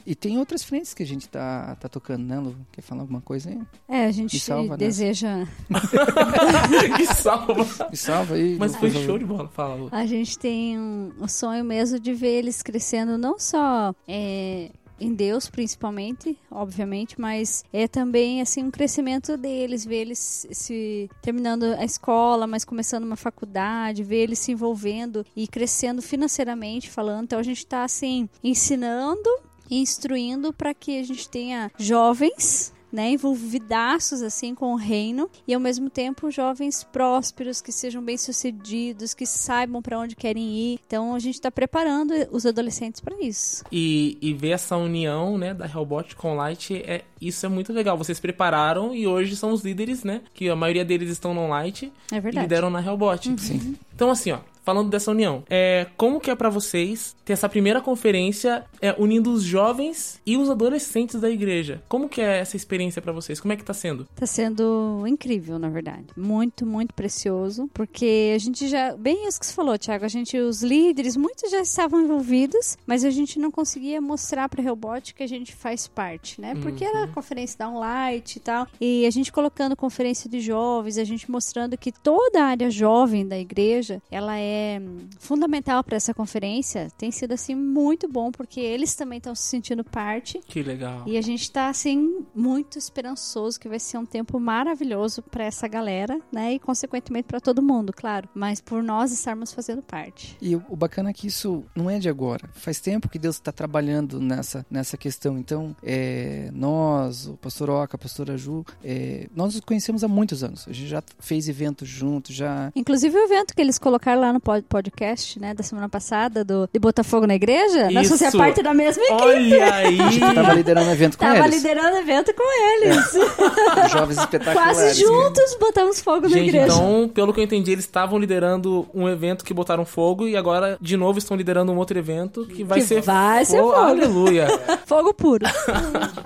e 0.06 0.16
tem 0.16 0.38
outras 0.40 0.64
frentes 0.64 0.94
que 0.94 1.04
a 1.04 1.06
gente 1.06 1.30
tá, 1.30 1.76
tá 1.80 1.88
tocando, 1.88 2.24
né, 2.26 2.40
Lu? 2.40 2.56
Quer 2.72 2.82
falar 2.82 3.02
alguma 3.02 3.22
coisa 3.22 3.50
aí? 3.50 3.60
É, 3.88 4.06
a 4.06 4.12
gente 4.12 4.40
salva, 4.40 4.72
né? 4.72 4.78
deseja. 4.78 5.48
que 6.98 7.06
salva. 7.14 7.88
Me 7.90 7.98
salva 7.98 8.36
aí. 8.36 8.56
Mas 8.58 8.76
foi 8.76 8.90
show 8.92 9.18
de 9.18 9.26
bola, 9.26 9.48
fala. 9.50 9.76
Lu. 9.76 9.90
A 9.92 10.06
gente 10.06 10.38
tem 10.40 10.78
um, 10.80 11.12
um 11.20 11.28
sonho 11.28 11.64
mesmo 11.64 12.00
de 12.00 12.14
ver 12.14 12.40
eles 12.40 12.62
crescendo, 12.62 13.18
não 13.18 13.38
só 13.40 13.94
é, 14.08 14.72
em 15.02 15.14
Deus, 15.14 15.50
principalmente, 15.50 16.38
obviamente, 16.50 17.20
mas 17.20 17.64
é 17.74 17.88
também 17.88 18.42
assim 18.42 18.64
um 18.64 18.72
crescimento 18.72 19.36
deles, 19.36 19.84
ver 19.84 20.02
eles 20.02 20.48
se 20.52 21.10
terminando 21.22 21.64
a 21.64 21.84
escola, 21.84 22.46
mas 22.46 22.64
começando 22.64 23.04
uma 23.04 23.16
faculdade, 23.16 24.04
ver 24.04 24.24
eles 24.24 24.40
se 24.40 24.52
envolvendo 24.52 25.26
e 25.36 25.48
crescendo 25.48 26.02
financeiramente 26.02 26.90
falando. 26.90 27.24
Então 27.24 27.40
a 27.40 27.44
gente 27.44 27.60
está 27.60 27.84
assim 27.84 28.30
ensinando 28.44 29.30
instruindo 29.70 30.52
para 30.52 30.74
que 30.74 31.00
a 31.00 31.04
gente 31.04 31.30
tenha 31.30 31.72
jovens 31.80 32.74
né, 32.92 33.12
envolvidaços 33.12 34.22
assim 34.22 34.54
com 34.54 34.74
o 34.74 34.76
reino 34.76 35.30
e 35.48 35.54
ao 35.54 35.60
mesmo 35.60 35.90
tempo 35.90 36.30
jovens 36.32 36.84
prósperos 36.84 37.62
que 37.62 37.72
sejam 37.72 38.02
bem 38.04 38.18
sucedidos, 38.18 39.14
que 39.14 39.26
saibam 39.26 39.82
para 39.82 40.00
onde 40.00 40.16
querem 40.16 40.50
ir. 40.58 40.80
Então 40.86 41.16
a 41.16 41.20
gente 41.20 41.36
está 41.36 41.52
preparando 41.52 42.14
os 42.32 42.46
adolescentes 42.46 43.02
para 43.02 43.20
isso. 43.22 43.64
E, 43.72 44.18
e 44.22 44.34
ver 44.34 44.50
essa 44.50 44.76
união, 44.78 45.38
né, 45.38 45.54
da 45.54 45.66
Hellbot 45.66 46.16
com 46.16 46.36
Light, 46.36 46.76
é, 46.86 47.04
isso 47.20 47.46
é 47.46 47.50
muito 47.50 47.72
legal. 47.74 47.98
Vocês 47.98 48.20
prepararam 48.20 48.94
e 48.94 49.08
hoje 49.08 49.36
são 49.36 49.52
os 49.52 49.64
líderes, 49.64 50.04
né? 50.04 50.22
Que 50.34 50.50
a 50.50 50.56
maioria 50.56 50.84
deles 50.84 51.10
estão 51.10 51.34
no 51.34 51.48
Light 51.48 51.92
É 52.12 52.18
e 52.18 52.20
verdade. 52.20 52.46
lideram 52.46 52.70
na 52.70 52.82
Hellbot. 52.84 53.40
Sim. 53.40 53.76
Então, 53.94 54.10
assim, 54.10 54.32
ó, 54.32 54.40
falando 54.64 54.90
dessa 54.90 55.12
união, 55.12 55.44
é, 55.50 55.88
como 55.98 56.20
que 56.20 56.32
é 56.32 56.36
pra 56.36 56.50
vocês 56.50 57.16
ter 57.26 57.34
essa 57.34 57.50
primeira 57.50 57.82
conferência 57.82 58.64
é, 58.82 58.96
unindo 58.98 59.32
os 59.32 59.44
jovens 59.44 60.20
e 60.26 60.38
os 60.38 60.50
adolescentes 60.50 61.20
da 61.20 61.30
igreja? 61.30 61.82
Como 61.88 62.08
que 62.08 62.22
é 62.22 62.40
essa 62.40 62.56
experiência 62.56 63.02
pra 63.02 63.12
vocês? 63.12 63.40
Como 63.40 63.54
é 63.54 63.58
que 63.58 63.64
tá 63.64 63.74
sendo? 63.74 64.08
Tá 64.16 64.26
sendo 64.26 65.04
incrível, 65.08 65.58
na 65.58 65.70
verdade. 65.70 66.06
Muito, 66.16 66.66
muito 66.66 66.94
precioso, 66.94 67.70
porque 67.74 68.34
a 68.36 68.38
gente 68.38 68.68
já, 68.68 68.96
bem 68.96 69.28
isso 69.28 69.40
que 69.40 69.46
você 69.46 69.54
falou, 69.54 69.78
Thiago, 69.78 70.06
a 70.06 70.08
gente, 70.08 70.38
os 70.38 70.62
líderes, 70.62 71.18
muitos 71.18 71.50
já 71.50 71.62
estavam 71.62 72.02
envolvidos, 72.02 72.78
mas 72.86 73.04
a 73.04 73.10
gente 73.10 73.40
não 73.40 73.52
conseguia 73.52 74.00
mostrar 74.00 74.48
para 74.50 74.64
Hellbot 74.64 75.14
que 75.14 75.24
a 75.24 75.28
gente 75.28 75.56
faz 75.56 75.88
parte, 75.88 76.40
né? 76.40 76.54
Porque 76.62 76.84
era 76.84 77.04
a 77.04 77.08
conferência 77.08 77.58
da 77.58 77.70
Light 77.70 78.36
e 78.36 78.40
tal, 78.40 78.68
e 78.80 79.06
a 79.06 79.10
gente 79.10 79.32
colocando 79.32 79.76
conferência 79.76 80.30
de 80.30 80.40
jovens, 80.40 80.98
a 80.98 81.04
gente 81.04 81.30
mostrando 81.30 81.78
que 81.78 81.92
toda 81.92 82.44
a 82.44 82.46
área 82.46 82.70
jovem 82.70 83.28
da 83.28 83.38
igreja, 83.38 84.02
ela 84.12 84.38
é 84.38 84.51
hum, 84.82 85.08
fundamental 85.20 85.84
para 85.84 85.98
essa 85.98 86.14
conferência. 86.14 86.90
Tem 86.98 87.12
sido 87.12 87.34
assim 87.34 87.56
muito 87.56 88.08
bom, 88.08 88.32
porque 88.32 88.60
eles 88.60 88.96
também 88.96 89.18
estão 89.18 89.34
se 89.36 89.44
sentindo 89.44 89.84
parte 89.84 90.40
Que 90.48 90.62
legal. 90.64 91.04
e 91.06 91.18
a 91.18 91.22
gente 91.22 91.50
tá, 91.52 91.70
assim, 91.70 92.26
muito 92.36 92.78
esperançoso 92.78 93.60
que 93.60 93.70
vai 93.70 93.80
ser 93.80 93.98
um 93.98 94.06
tempo 94.06 94.40
maravilhoso 94.40 95.22
pra 95.22 95.44
essa 95.46 95.68
galera, 95.68 96.20
né? 96.32 96.54
E, 96.54 96.60
consequentemente, 96.60 97.28
pra 97.28 97.40
todo 97.40 97.62
mundo, 97.62 97.94
claro. 97.96 98.28
Mas 98.34 98.60
por 98.62 98.84
nós 98.84 99.12
estarmos 99.12 99.52
fazendo 99.54 99.82
parte. 99.82 100.36
E 100.42 100.56
o 100.56 100.76
bacana 100.76 101.10
é 101.10 101.14
que 101.14 101.28
isso 101.28 101.64
não 101.76 101.90
é 101.90 102.00
de 102.00 102.10
agora. 102.10 102.50
Faz 102.54 102.80
tempo 102.80 103.08
que 103.10 103.18
Deus 103.20 103.36
está 103.36 103.52
trabalhando 103.52 104.20
nessa, 104.20 104.66
nessa 104.70 104.98
questão. 104.98 105.38
Então, 105.38 105.76
é, 105.84 106.50
nós, 106.54 107.28
o 107.28 107.38
pastor 107.38 107.70
Oca, 107.70 107.96
a 107.96 108.00
pastora 108.00 108.38
Ju, 108.38 108.66
é, 108.84 109.28
nós 109.36 109.54
nos 109.56 109.64
conhecemos 109.64 110.04
há 110.04 110.08
muitos 110.08 110.44
anos. 110.44 110.66
A 110.68 110.74
gente 110.74 110.88
já 110.90 111.02
fez 111.20 111.48
eventos 111.48 111.88
juntos, 111.88 112.36
já. 112.36 112.72
Inclusive, 112.76 113.16
o 113.18 113.24
evento 113.24 113.54
que 113.56 113.62
eles 113.62 113.78
colocaram 113.78 114.22
lá 114.22 114.34
no 114.34 114.40
podcast, 114.68 115.40
né? 115.40 115.54
Da 115.54 115.64
semana 115.64 115.88
passada, 115.88 116.44
do, 116.44 116.68
de 116.72 116.80
Botafogo 116.80 117.26
na 117.28 117.36
igreja. 117.36 117.90
Nós 117.92 118.08
Isso. 118.08 118.18
fazia 118.18 118.38
parte 118.38 118.62
da 118.64 118.74
mesma 118.74 119.04
equipe. 119.04 119.22
Olha 119.24 119.66
aí! 119.76 120.02
A 120.02 120.10
gente 120.10 120.26
estava 120.26 120.54
liderando 120.54 120.88
um 120.90 120.92
evento 120.94 121.18
com 121.18 121.26
Tava 121.26 121.38
eles. 121.40 121.56
liderando 121.56 121.98
evento 121.98 122.34
com 122.34 122.44
eles. 122.84 123.12
Jovens 123.92 124.18
espetaculares. 124.18 124.78
Quase 124.78 125.00
juntos 125.02 125.58
botamos 125.60 126.02
fogo 126.02 126.22
na 126.22 126.30
Gente, 126.30 126.50
igreja. 126.50 126.66
então, 126.66 127.10
pelo 127.14 127.34
que 127.34 127.40
eu 127.40 127.44
entendi, 127.44 127.72
eles 127.72 127.86
estavam 127.86 128.18
liderando 128.20 128.88
um 128.94 129.08
evento 129.08 129.46
que 129.46 129.54
botaram 129.54 129.86
fogo 129.86 130.28
e 130.28 130.36
agora, 130.36 130.78
de 130.82 130.98
novo, 130.98 131.20
estão 131.20 131.38
liderando 131.38 131.72
um 131.72 131.78
outro 131.78 131.98
evento 131.98 132.46
que 132.46 132.64
vai 132.64 132.80
Que 132.80 132.86
ser 132.86 133.02
vai 133.02 133.46
ser 133.46 133.58
fo- 133.58 133.70
fogo. 133.72 133.76
Aleluia! 133.76 134.48
Fogo 134.86 135.14
puro. 135.14 135.46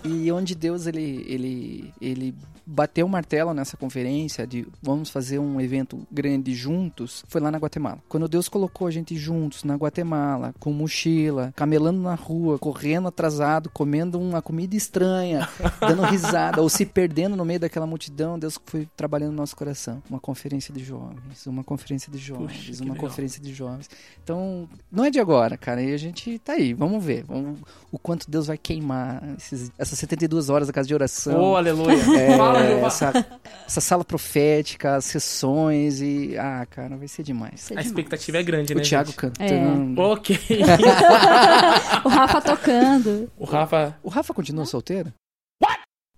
E 0.03 0.31
onde 0.31 0.55
Deus 0.55 0.87
ele, 0.87 1.23
ele, 1.27 1.93
ele 2.01 2.33
bateu 2.65 3.05
o 3.05 3.09
martelo 3.09 3.53
nessa 3.53 3.77
conferência 3.77 4.45
de 4.47 4.67
vamos 4.81 5.09
fazer 5.09 5.39
um 5.39 5.59
evento 5.61 6.05
grande 6.11 6.53
juntos, 6.53 7.23
foi 7.27 7.39
lá 7.41 7.51
na 7.51 7.57
Guatemala. 7.57 7.99
Quando 8.09 8.27
Deus 8.27 8.47
colocou 8.49 8.87
a 8.87 8.91
gente 8.91 9.15
juntos 9.17 9.63
na 9.63 9.75
Guatemala, 9.75 10.53
com 10.59 10.71
mochila, 10.71 11.53
camelando 11.55 11.99
na 12.01 12.15
rua, 12.15 12.57
correndo 12.57 13.07
atrasado, 13.07 13.69
comendo 13.69 14.19
uma 14.19 14.41
comida 14.41 14.75
estranha, 14.75 15.47
dando 15.79 16.01
risada 16.03 16.61
ou 16.61 16.69
se 16.69 16.85
perdendo 16.85 17.35
no 17.35 17.45
meio 17.45 17.59
daquela 17.59 17.85
multidão, 17.85 18.37
Deus 18.39 18.59
foi 18.65 18.87
trabalhando 18.95 19.31
no 19.31 19.37
nosso 19.37 19.55
coração. 19.55 20.01
Uma 20.09 20.19
conferência 20.19 20.73
de 20.73 20.83
jovens, 20.83 21.45
uma 21.45 21.63
conferência 21.63 22.11
de 22.11 22.17
jovens, 22.17 22.45
Puxa, 22.67 22.83
uma 22.83 22.95
conferência 22.95 23.41
de 23.41 23.53
jovens. 23.53 23.89
Então, 24.23 24.67
não 24.91 25.05
é 25.05 25.09
de 25.11 25.19
agora, 25.19 25.57
cara. 25.57 25.81
E 25.81 25.93
a 25.93 25.97
gente 25.97 26.39
tá 26.39 26.53
aí, 26.53 26.73
vamos 26.73 27.03
ver. 27.03 27.23
Vamos, 27.27 27.59
o 27.91 27.99
quanto 27.99 28.29
Deus 28.29 28.47
vai 28.47 28.57
queimar 28.57 29.21
esses- 29.37 29.71
essas 29.77 29.97
72 29.99 30.49
horas 30.49 30.67
da 30.67 30.73
casa 30.73 30.87
de 30.87 30.93
oração. 30.93 31.39
Oh, 31.51 31.55
aleluia! 31.55 31.95
É, 32.17 32.35
Fala, 32.55 32.67
meu 32.75 32.85
essa, 32.85 33.25
essa 33.67 33.81
sala 33.81 34.05
profética, 34.05 34.95
as 34.95 35.05
sessões 35.05 36.01
e. 36.01 36.37
Ah, 36.37 36.65
cara, 36.69 36.95
vai 36.97 37.07
ser 37.07 37.23
demais. 37.23 37.71
A 37.75 37.81
expectativa 37.81 38.37
é 38.37 38.43
grande, 38.43 38.73
O 38.73 38.77
né? 38.77 38.81
Thiago 38.83 39.07
gente? 39.09 39.17
cantando. 39.17 40.01
Ok. 40.01 40.39
o 42.03 42.09
Rafa 42.09 42.41
tocando. 42.41 43.31
o 43.37 43.45
Rafa. 43.45 43.95
O 44.03 44.09
Rafa 44.09 44.33
continua 44.33 44.65
solteiro? 44.65 45.13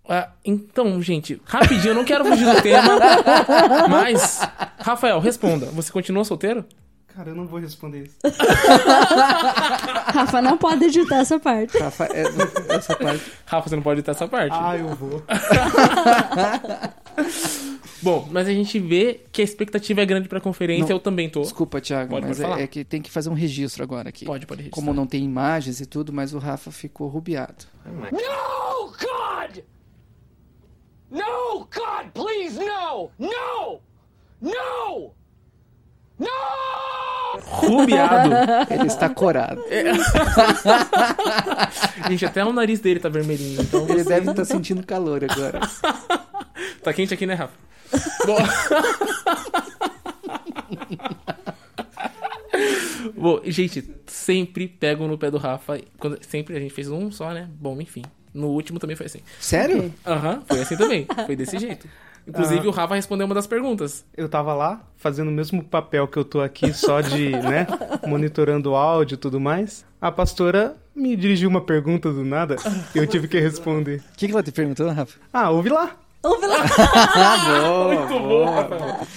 Ah, 0.10 0.30
então, 0.46 1.02
gente, 1.02 1.42
rapidinho, 1.44 1.92
eu 1.92 1.96
não 1.96 2.06
quero 2.06 2.24
fugir 2.24 2.46
do 2.46 2.62
tema, 2.62 2.98
mas, 3.90 4.40
Rafael, 4.80 5.20
responda. 5.20 5.66
Você 5.68 5.92
continua 5.92 6.24
solteiro? 6.24 6.64
Cara, 7.18 7.32
eu 7.32 7.36
não 7.36 7.48
vou 7.48 7.60
responder 7.60 8.04
isso. 8.04 8.16
Rafa 10.14 10.40
não 10.40 10.56
pode 10.56 10.86
editar 10.86 11.18
essa 11.18 11.40
parte. 11.40 11.76
Rafa, 11.76 12.06
é- 12.14 12.26
essa 12.76 12.96
parte. 12.96 13.24
Rafa, 13.44 13.70
você 13.70 13.76
não 13.76 13.82
pode 13.82 14.02
editar 14.02 14.12
essa 14.12 14.28
parte. 14.28 14.54
Ah, 14.56 14.78
eu 14.78 14.90
vou. 14.90 15.24
Bom, 18.04 18.28
mas 18.30 18.48
a 18.48 18.54
gente 18.54 18.78
vê 18.78 19.22
que 19.32 19.42
a 19.42 19.44
expectativa 19.44 20.00
é 20.00 20.06
grande 20.06 20.30
pra 20.30 20.40
conferência, 20.40 20.90
Não. 20.90 20.98
eu 20.98 21.00
também 21.00 21.28
tô. 21.28 21.42
Desculpa, 21.42 21.82
Thiago, 21.82 22.12
Pode, 22.12 22.28
mas 22.28 22.40
pode 22.40 22.62
é, 22.62 22.66
é 22.66 22.68
que 22.68 22.86
tem 22.86 23.02
que 23.02 23.10
fazer 23.10 23.32
um 23.32 23.34
registro 23.34 23.82
agora 23.82 24.10
aqui. 24.10 24.24
Pode, 24.24 24.46
pode 24.46 24.62
registrar. 24.62 24.80
Como 24.80 24.94
não 24.94 25.08
tem 25.08 25.24
imagens 25.24 25.82
e 25.82 25.88
tudo, 25.88 26.14
mas 26.14 26.36
o 26.36 26.38
Rafa 26.38 26.70
ficou 26.70 27.08
rubiado. 27.08 27.66
No, 27.84 28.92
God! 28.92 29.58
No, 31.10 31.62
God, 31.62 32.12
please, 32.14 32.60
no! 32.60 33.10
No! 33.18 33.82
No! 34.40 35.17
Rubiado. 37.40 38.32
Ele 38.70 38.88
está 38.88 39.10
corado. 39.10 39.62
gente, 42.10 42.26
até 42.26 42.44
o 42.44 42.52
nariz 42.54 42.80
dele 42.80 43.00
tá 43.00 43.10
vermelhinho, 43.10 43.62
então 43.62 43.86
Ele 43.88 44.04
você- 44.04 44.10
deve 44.10 44.30
estar 44.32 44.46
sentindo 44.46 44.86
calor 44.86 45.24
agora. 45.24 45.60
Tá 46.84 46.94
quente 46.94 47.14
aqui, 47.14 47.26
né, 47.26 47.34
Rafa? 47.34 47.54
Bom... 48.26 48.38
Bom, 53.16 53.42
gente, 53.46 53.90
sempre 54.06 54.68
pegam 54.68 55.08
no 55.08 55.18
pé 55.18 55.30
do 55.32 55.38
Rafa. 55.38 55.80
Quando- 56.00 56.18
sempre 56.24 56.56
a 56.56 56.60
gente 56.60 56.74
fez 56.74 56.90
um 56.90 57.12
só, 57.12 57.32
né? 57.34 57.48
Bom, 57.60 57.80
enfim. 57.82 58.04
No 58.34 58.48
último 58.48 58.80
também 58.80 58.96
foi 58.96 59.06
assim. 59.08 59.20
Sério? 59.40 59.94
Aham, 60.06 60.42
foi 60.48 60.62
assim 60.62 60.78
também. 60.78 61.08
Foi 61.26 61.36
desse 61.36 61.58
jeito. 61.58 61.88
Inclusive, 62.28 62.68
o 62.68 62.72
Rafa 62.72 62.96
respondeu 62.96 63.26
uma 63.26 63.34
das 63.34 63.48
perguntas. 63.48 64.06
Eu 64.16 64.28
tava 64.28 64.54
lá, 64.54 64.82
fazendo 64.98 65.30
o 65.30 65.32
mesmo 65.32 65.64
papel 65.64 66.08
que 66.08 66.18
eu 66.18 66.26
tô 66.26 66.42
aqui, 66.42 66.74
só 66.74 67.00
de, 67.00 67.30
né, 67.42 67.66
monitorando 68.06 68.72
o 68.72 68.76
áudio 68.76 69.16
e 69.16 69.18
tudo 69.18 69.40
mais. 69.40 69.86
A 70.02 70.12
pastora 70.12 70.76
me 70.94 71.16
dirigiu 71.16 71.50
uma 71.50 71.62
pergunta 71.62 72.12
do 72.12 72.26
nada 72.26 72.58
e 72.94 72.98
eu 72.98 73.08
tive 73.08 73.28
que 73.28 73.40
responder. 73.40 74.04
O 74.14 74.18
que, 74.18 74.28
que 74.28 74.34
ela 74.34 74.44
te 74.44 74.52
perguntou, 74.52 74.90
Rafa? 74.90 75.18
Ah, 75.32 75.50
ouve 75.50 75.70
lá. 75.70 75.96
Muito 77.88 78.20
bom, 78.20 78.46
Rafael. 78.46 79.08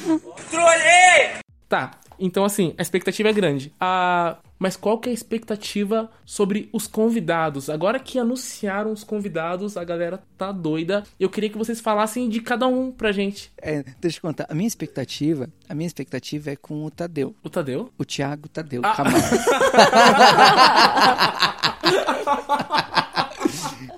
Tá, 1.69 1.93
então 2.19 2.45
assim, 2.45 2.75
a 2.79 2.83
expectativa 2.83 3.29
é 3.29 3.33
grande. 3.33 3.73
Ah, 3.81 4.37
mas 4.61 4.77
qual 4.77 4.99
que 4.99 5.09
é 5.09 5.11
a 5.11 5.15
expectativa 5.15 6.11
sobre 6.25 6.69
os 6.71 6.87
convidados? 6.87 7.71
Agora 7.71 7.99
que 7.99 8.19
anunciaram 8.19 8.93
os 8.93 9.03
convidados, 9.03 9.79
a 9.79 9.83
galera 9.83 10.23
tá 10.37 10.53
doida. 10.53 11.03
Eu 11.19 11.31
queria 11.31 11.49
que 11.49 11.57
vocês 11.57 11.81
falassem 11.81 12.29
de 12.29 12.41
cada 12.43 12.67
um 12.69 12.93
pra 12.93 13.11
gente. 13.11 13.51
É, 13.61 13.83
deixa 13.99 14.19
eu 14.19 14.23
contar. 14.23 14.47
A 14.51 14.55
minha 14.55 14.69
expectativa, 14.69 15.49
a 15.67 15.75
minha 15.75 15.87
expectativa 15.87 16.51
é 16.51 16.57
com 16.57 16.85
o 16.85 16.91
Tadeu. 16.91 17.35
O 17.43 17.49
Tadeu? 17.49 17.91
O 17.99 18.05
Thiago 18.05 18.49
Tadeu 18.51 18.83
Ah. 18.85 18.95
Camargo. 18.95 19.19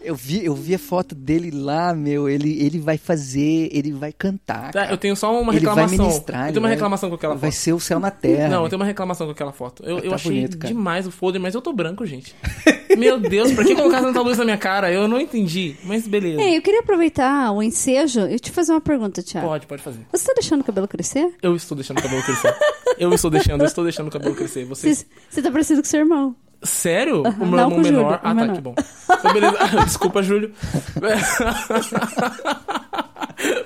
eu 0.02 0.14
vi, 0.14 0.44
eu 0.44 0.54
vi 0.54 0.74
a 0.74 0.78
foto 0.78 1.14
dele 1.14 1.50
lá, 1.50 1.94
meu. 1.94 2.28
Ele, 2.28 2.62
ele 2.64 2.78
vai 2.78 2.96
fazer, 2.98 3.68
ele 3.72 3.92
vai 3.92 4.12
cantar. 4.12 4.70
Tá, 4.72 4.80
cara. 4.80 4.90
eu 4.92 4.98
tenho 4.98 5.14
só 5.16 5.30
uma 5.32 5.52
Ele 5.54 5.64
vai 5.64 5.74
reclamação. 5.74 6.06
ministrar, 6.06 6.40
eu 6.48 6.52
tenho 6.52 6.58
uma 6.58 6.68
vai- 6.68 6.74
reclamação 6.76 7.08
com 7.08 7.14
aquela 7.16 7.34
Vai 7.34 7.50
foto. 7.50 7.60
ser 7.60 7.72
o 7.72 7.80
céu 7.80 7.98
na 8.00 8.10
terra. 8.10 8.48
Não, 8.48 8.62
eu 8.64 8.68
tenho 8.68 8.80
uma 8.80 8.86
reclamação 8.86 9.26
com 9.26 9.32
aquela 9.32 9.52
foto. 9.52 9.82
Eu, 9.84 9.98
eu 9.98 10.10
Tá 10.10 10.16
achei 10.16 10.32
bonito, 10.32 10.58
cara. 10.58 10.72
demais 10.72 11.06
o 11.06 11.10
folder, 11.10 11.40
mas 11.40 11.54
eu 11.54 11.60
tô 11.62 11.72
branco, 11.72 12.04
gente. 12.06 12.34
Meu 12.96 13.18
Deus, 13.18 13.52
por 13.52 13.64
que 13.64 13.74
colocar 13.74 14.02
tanta 14.02 14.20
luz 14.20 14.36
na 14.36 14.44
minha 14.44 14.58
cara? 14.58 14.92
Eu 14.92 15.08
não 15.08 15.18
entendi, 15.18 15.76
mas 15.84 16.06
beleza. 16.06 16.42
Ei, 16.42 16.56
eu 16.58 16.62
queria 16.62 16.80
aproveitar 16.80 17.50
o 17.52 17.62
ensejo 17.62 18.26
e 18.28 18.38
te 18.38 18.50
fazer 18.50 18.72
uma 18.72 18.80
pergunta, 18.82 19.22
Thiago. 19.22 19.46
Pode, 19.46 19.66
pode 19.66 19.82
fazer. 19.82 20.00
Você 20.12 20.26
tá 20.26 20.34
deixando 20.34 20.60
o 20.60 20.64
cabelo 20.64 20.86
crescer? 20.86 21.32
Eu 21.42 21.56
estou 21.56 21.74
deixando 21.74 21.98
o 21.98 22.02
cabelo 22.02 22.22
crescer. 22.22 22.54
Eu 22.98 23.12
estou 23.14 23.30
deixando, 23.30 23.60
eu 23.62 23.66
estou 23.66 23.84
deixando 23.84 24.08
o 24.08 24.10
cabelo 24.10 24.34
crescer. 24.34 24.64
Você... 24.66 24.94
Você, 25.30 25.40
tá 25.42 25.50
parecido 25.50 25.80
com 25.80 25.88
seu 25.88 26.00
irmão. 26.00 26.36
Sério? 26.62 27.22
O 27.22 27.22
meu 27.22 27.32
não 27.46 27.58
irmão 27.58 27.70
com 27.70 27.82
Júlio, 27.84 27.98
menor. 27.98 28.12
o 28.12 28.14
Ah, 28.14 28.18
tá, 28.20 28.34
menor. 28.34 28.54
que 28.54 28.60
bom. 28.60 28.74
Então, 29.10 29.32
beleza. 29.32 29.56
Desculpa, 29.84 30.22
Júlio. 30.22 30.52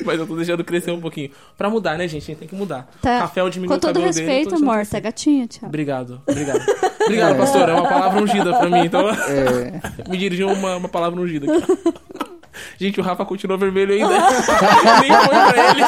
Mas 0.04 0.18
eu 0.20 0.26
tô 0.26 0.36
deixando 0.36 0.64
crescer 0.64 0.90
um 0.90 1.00
pouquinho. 1.00 1.30
Pra 1.58 1.68
mudar, 1.68 1.98
né, 1.98 2.06
gente? 2.08 2.22
A 2.22 2.26
gente 2.26 2.38
tem 2.38 2.48
que 2.48 2.54
mudar. 2.54 2.88
Tá. 3.02 3.20
Rafael 3.20 3.50
diminuiu 3.50 3.70
Com 3.70 3.76
o 3.76 3.80
todo 3.80 3.94
cabelo 3.96 4.12
dele, 4.14 4.24
eu 4.24 4.26
tô 4.26 4.30
respeito, 4.32 4.48
deixando 4.50 4.62
amor, 4.64 4.76
crescer. 4.76 4.92
tá 4.92 5.00
gatinho, 5.00 5.48
Thiago. 5.48 5.66
Obrigado, 5.66 6.22
obrigado. 6.26 6.60
Obrigado, 7.02 7.36
pastor. 7.36 7.68
É 7.68 7.72
uma 7.74 7.88
palavra 7.88 8.22
ungida 8.22 8.56
pra 8.58 8.68
mim, 8.70 8.84
então 8.86 9.08
É, 9.10 9.80
me 10.08 10.16
dirigiu 10.16 10.48
uma, 10.48 10.76
uma 10.76 10.88
palavra 10.88 11.20
ungida 11.20 11.46
aqui. 11.52 11.66
Gente, 12.78 12.98
o 13.00 13.02
Rafa 13.02 13.24
continua 13.26 13.58
vermelho 13.58 13.92
ainda. 13.92 14.08
Nem 14.08 15.12
foi 15.12 15.28
pra 15.28 15.70
ele. 15.70 15.82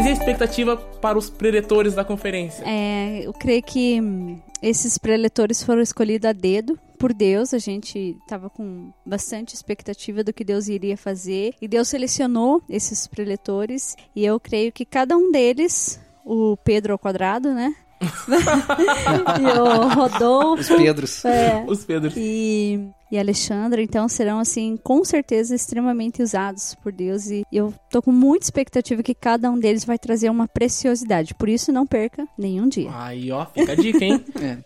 Mas 0.00 0.06
e 0.06 0.08
a 0.08 0.12
expectativa 0.12 0.76
para 0.76 1.18
os 1.18 1.28
preletores 1.28 1.94
da 1.94 2.02
conferência? 2.02 2.64
É, 2.66 3.20
eu 3.22 3.34
creio 3.34 3.62
que 3.62 4.00
hum, 4.00 4.40
esses 4.62 4.96
preletores 4.96 5.62
foram 5.62 5.82
escolhidos 5.82 6.28
a 6.28 6.32
dedo 6.32 6.78
por 6.98 7.12
Deus. 7.12 7.52
A 7.52 7.58
gente 7.58 8.16
estava 8.22 8.48
com 8.48 8.92
bastante 9.04 9.54
expectativa 9.54 10.24
do 10.24 10.32
que 10.32 10.42
Deus 10.42 10.68
iria 10.68 10.96
fazer. 10.96 11.54
E 11.60 11.68
Deus 11.68 11.88
selecionou 11.88 12.62
esses 12.68 13.06
preletores. 13.06 13.94
E 14.16 14.24
eu 14.24 14.40
creio 14.40 14.72
que 14.72 14.86
cada 14.86 15.16
um 15.16 15.30
deles, 15.30 16.00
o 16.24 16.56
Pedro 16.56 16.94
ao 16.94 16.98
quadrado, 16.98 17.52
né? 17.52 17.74
E 18.00 19.58
o 19.58 19.88
Rodolfo. 19.88 20.60
os 20.60 20.68
Pedros. 20.68 21.24
É, 21.24 21.64
Os 21.66 21.84
Pedros. 21.84 22.14
e, 22.16 22.80
e 23.10 23.18
Alexandra, 23.18 23.82
então 23.82 24.08
serão 24.08 24.38
assim, 24.38 24.78
com 24.82 25.04
certeza 25.04 25.54
extremamente 25.54 26.22
usados 26.22 26.74
por 26.82 26.92
Deus 26.92 27.30
e 27.30 27.44
eu 27.52 27.74
tô 27.90 28.00
com 28.00 28.12
muita 28.12 28.46
expectativa 28.46 29.02
que 29.02 29.14
cada 29.14 29.50
um 29.50 29.58
deles 29.58 29.84
vai 29.84 29.98
trazer 29.98 30.30
uma 30.30 30.48
preciosidade. 30.48 31.34
Por 31.34 31.48
isso 31.48 31.70
não 31.72 31.86
perca 31.86 32.26
nenhum 32.38 32.68
dia. 32.68 32.90
Aí, 32.94 33.30
ó, 33.30 33.44
fica 33.46 33.72
a 33.72 33.76
dica, 33.76 34.04
hein? 34.04 34.24
É. 34.40 34.58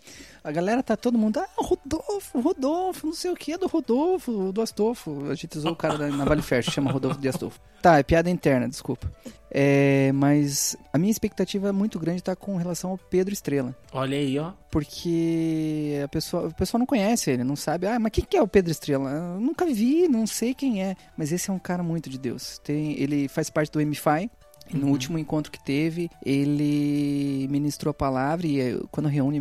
A 0.45 0.51
galera 0.51 0.83
tá 0.83 0.95
todo 0.95 1.17
mundo, 1.17 1.39
ah, 1.39 1.47
Rodolfo, 1.57 2.39
Rodolfo, 2.39 3.07
não 3.07 3.13
sei 3.15 3.31
o 3.31 3.35
que 3.35 3.51
é 3.51 3.57
do 3.57 3.65
Rodolfo, 3.65 4.51
do 4.53 4.61
Astolfo. 4.61 5.25
A 5.31 5.33
gente 5.33 5.57
usou 5.57 5.71
o 5.71 5.75
cara 5.75 6.07
na 6.11 6.23
Vale 6.23 6.43
Fest, 6.43 6.69
chama 6.69 6.91
Rodolfo 6.91 7.19
de 7.19 7.27
Astolfo. 7.27 7.59
Tá, 7.81 7.97
é 7.97 8.03
piada 8.03 8.29
interna, 8.29 8.69
desculpa. 8.69 9.11
É, 9.49 10.11
mas 10.11 10.77
a 10.93 10.99
minha 10.99 11.09
expectativa 11.09 11.69
é 11.69 11.71
muito 11.71 11.97
grande 11.97 12.21
tá 12.21 12.35
com 12.35 12.57
relação 12.57 12.91
ao 12.91 12.97
Pedro 12.97 13.33
Estrela. 13.33 13.75
Olha 13.91 14.15
aí, 14.15 14.37
ó. 14.37 14.51
Porque 14.69 15.99
a 16.03 16.07
pessoa, 16.09 16.49
o 16.49 16.53
pessoal 16.53 16.77
não 16.77 16.85
conhece 16.85 17.31
ele, 17.31 17.43
não 17.43 17.55
sabe. 17.55 17.87
Ah, 17.87 17.97
mas 17.97 18.11
quem 18.11 18.23
que 18.23 18.37
é 18.37 18.41
o 18.41 18.47
Pedro 18.47 18.69
Estrela? 18.69 19.09
Eu 19.09 19.39
nunca 19.39 19.65
vi, 19.65 20.07
não 20.07 20.27
sei 20.27 20.53
quem 20.53 20.83
é. 20.83 20.95
Mas 21.17 21.31
esse 21.31 21.49
é 21.49 21.53
um 21.53 21.57
cara 21.57 21.81
muito 21.81 22.07
de 22.07 22.19
Deus. 22.19 22.59
Tem, 22.63 23.01
ele 23.01 23.27
faz 23.27 23.49
parte 23.49 23.71
do 23.71 23.83
MFI. 23.83 24.29
No 24.73 24.89
último 24.89 25.17
encontro 25.17 25.51
que 25.51 25.63
teve, 25.63 26.09
ele 26.25 27.47
ministrou 27.49 27.91
a 27.91 27.93
palavra 27.93 28.47
e 28.47 28.59
eh, 28.59 28.79
quando 28.89 29.07
reúne 29.07 29.39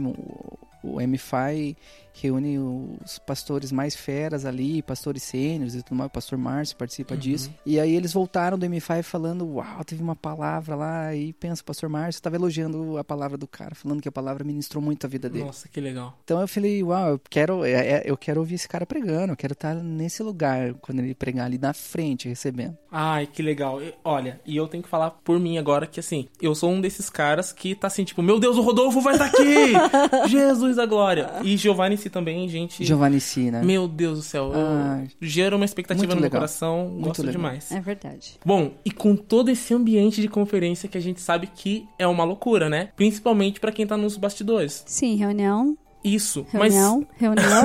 o, 0.85 1.01
MFI, 1.01 1.77
reúne 2.15 2.59
os 2.59 3.19
pastores 3.19 3.73
mais 3.73 3.95
feras 3.95 4.45
ali, 4.45 4.83
pastores 4.83 5.23
sêniores 5.23 5.75
e 5.75 5.83
tudo 5.83 5.97
mais, 5.97 6.09
o 6.09 6.13
pastor 6.13 6.39
Márcio 6.39 6.77
participa 6.77 7.17
disso. 7.17 7.51
E 7.67 7.79
aí 7.81 7.95
eles 7.95 8.13
voltaram 8.13 8.59
do 8.59 8.69
MFI 8.69 9.03
falando, 9.03 9.47
uau, 9.47 9.85
teve 9.85 10.03
uma 10.03 10.15
palavra 10.15 10.77
lá, 10.77 11.15
e 11.15 11.33
pensa, 11.33 11.63
o 11.63 11.65
pastor 11.65 11.89
Márcio 11.89 12.19
estava 12.19 12.37
elogiando 12.37 12.97
a 12.97 13.05
palavra 13.05 13.37
do 13.37 13.47
cara, 13.47 13.75
falando 13.75 14.01
que 14.01 14.09
a 14.09 14.13
palavra 14.13 14.45
ministrou 14.45 14.83
muito 14.83 15.05
a 15.05 15.09
vida 15.09 15.29
dele. 15.29 15.45
Nossa, 15.45 15.69
que 15.69 15.81
legal. 15.81 16.19
Então 16.25 16.41
eu 16.41 16.49
falei, 16.49 16.83
uau, 16.83 17.11
eu 17.11 17.21
quero, 17.29 17.65
é, 17.65 17.73
é, 17.73 18.03
eu 18.05 18.17
quero 18.17 18.41
ouvir 18.41 18.55
esse 18.55 18.69
cara 18.69 18.87
pregando, 18.87 19.33
eu 19.33 19.37
quero 19.37 19.53
estar 19.53 19.75
nesse 19.75 20.23
lugar, 20.23 20.75
quando 20.75 21.01
ele 21.01 21.15
pregar 21.15 21.47
ali 21.47 21.59
na 21.59 21.73
frente, 21.73 22.29
recebendo. 22.29 22.77
Ai, 22.91 23.27
que 23.27 23.43
legal. 23.43 23.81
Olha, 24.05 24.41
e 24.47 24.57
eu 24.57 24.69
tenho 24.69 24.83
que 24.83 24.89
falar 24.89 25.11
por 25.11 25.41
mim 25.41 25.59
agora 25.59 25.87
que 25.87 25.99
assim, 25.99 26.29
eu 26.41 26.55
sou 26.55 26.71
um 26.71 26.81
desses 26.81 27.11
caras 27.11 27.53
que 27.53 27.75
tá 27.75 27.89
assim, 27.89 28.05
tipo, 28.05 28.23
meu 28.23 28.39
Deus, 28.39 28.57
o 28.57 28.63
Rodolfo 28.63 29.01
vai 29.01 29.15
estar 29.15 29.27
aqui! 29.27 29.73
Jesus 30.31 30.77
da 30.77 30.87
glória. 30.87 31.31
E 31.43 31.57
Giovanni 31.57 31.97
também, 32.11 32.49
gente. 32.49 32.85
Giovanni 32.85 33.21
Si, 33.21 33.51
né? 33.51 33.63
Meu 33.63 33.87
Deus 33.89 34.19
do 34.19 34.25
céu. 34.25 34.53
Ai. 34.55 35.09
gera 35.21 35.55
uma 35.57 35.65
expectativa 35.65 36.07
no 36.07 36.15
meu 36.15 36.23
legal. 36.23 36.41
coração. 36.41 36.89
Muito 36.89 37.05
gosto 37.07 37.21
legal. 37.21 37.33
demais. 37.33 37.71
É 37.73 37.81
verdade. 37.81 38.39
Bom, 38.45 38.73
e 38.85 38.91
com 38.91 39.17
todo 39.17 39.51
esse 39.51 39.73
ambiente 39.75 40.21
de 40.21 40.29
conferência 40.29 40.89
que 40.89 40.99
a 40.99 41.01
gente 41.01 41.21
sabe 41.21 41.47
que 41.47 41.87
é 41.99 42.07
uma 42.07 42.25
loucura, 42.25 42.69
né? 42.69 42.91
Principalmente 42.97 43.61
pra 43.61 43.73
quem 43.73 43.87
tá 43.87 43.97
nos 43.97 44.17
bastidores. 44.17 44.83
Sim, 44.87 45.17
reunião, 45.17 45.77
Isso. 46.03 46.47
reunião, 46.51 47.07
reunião. 47.17 47.63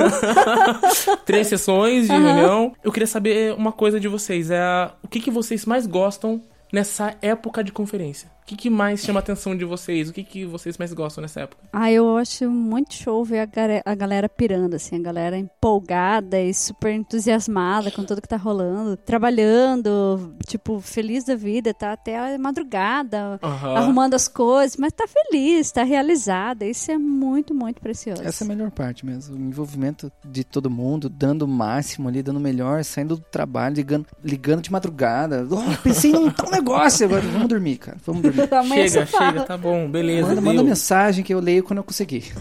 Mas 0.80 1.06
três 1.26 1.46
sessões 1.46 2.06
de 2.06 2.12
reunião. 2.12 2.72
Eu 2.82 2.90
queria 2.92 3.06
saber 3.06 3.54
uma 3.54 3.72
coisa 3.72 4.00
de 4.00 4.08
vocês. 4.08 4.50
É 4.50 4.90
o 5.02 5.08
que, 5.08 5.20
que 5.20 5.30
vocês 5.30 5.64
mais 5.66 5.86
gostam 5.86 6.40
nessa 6.72 7.16
época 7.20 7.62
de 7.64 7.72
conferência? 7.72 8.30
O 8.50 8.52
que, 8.52 8.56
que 8.56 8.70
mais 8.70 9.00
chama 9.04 9.20
a 9.20 9.22
atenção 9.22 9.56
de 9.56 9.64
vocês? 9.64 10.08
O 10.08 10.12
que, 10.12 10.24
que 10.24 10.44
vocês 10.44 10.76
mais 10.76 10.92
gostam 10.92 11.22
nessa 11.22 11.42
época? 11.42 11.62
Ah, 11.72 11.92
eu 11.92 12.16
acho 12.16 12.50
muito 12.50 12.94
show 12.94 13.24
ver 13.24 13.48
a, 13.48 13.48
a 13.84 13.94
galera 13.94 14.28
pirando, 14.28 14.74
assim, 14.74 14.96
a 14.96 14.98
galera 14.98 15.38
empolgada 15.38 16.40
e 16.40 16.52
super 16.52 16.92
entusiasmada 16.92 17.92
com 17.92 18.02
tudo 18.02 18.20
que 18.20 18.26
tá 18.26 18.36
rolando, 18.36 18.96
trabalhando, 18.96 20.34
tipo, 20.48 20.80
feliz 20.80 21.22
da 21.22 21.36
vida, 21.36 21.72
tá 21.72 21.92
até 21.92 22.34
a 22.34 22.36
madrugada, 22.40 23.38
arrumando 23.40 24.14
as 24.14 24.26
coisas, 24.26 24.76
mas 24.76 24.92
tá 24.92 25.06
feliz, 25.06 25.70
tá 25.70 25.84
realizada. 25.84 26.66
Isso 26.66 26.90
é 26.90 26.98
muito, 26.98 27.54
muito 27.54 27.80
precioso. 27.80 28.20
Essa 28.24 28.42
é 28.42 28.46
a 28.46 28.48
melhor 28.48 28.72
parte 28.72 29.06
mesmo. 29.06 29.36
O 29.36 29.38
envolvimento 29.38 30.10
de 30.24 30.42
todo 30.42 30.68
mundo, 30.68 31.08
dando 31.08 31.42
o 31.42 31.48
máximo 31.48 32.08
ali, 32.08 32.20
dando 32.20 32.38
o 32.38 32.40
melhor, 32.40 32.82
saindo 32.82 33.14
do 33.14 33.22
trabalho, 33.22 33.76
ligando, 33.76 34.06
ligando 34.24 34.60
de 34.60 34.72
madrugada. 34.72 35.46
Oh, 35.48 35.82
pensei 35.84 36.10
num 36.10 36.32
tal 36.32 36.50
negócio 36.50 37.06
agora. 37.06 37.22
Vamos 37.22 37.48
dormir, 37.48 37.76
cara. 37.76 37.96
Vamos 38.04 38.22
dormir. 38.22 38.39
Amanhã 38.50 38.88
Chega, 38.88 39.06
você 39.06 39.12
fala. 39.12 39.32
chega, 39.32 39.44
tá 39.44 39.56
bom, 39.56 39.88
beleza. 39.90 40.28
Manda, 40.28 40.40
manda 40.40 40.62
mensagem 40.62 41.24
que 41.24 41.32
eu 41.32 41.40
leio 41.40 41.62
quando 41.62 41.78
eu 41.78 41.84
conseguir. 41.84 42.32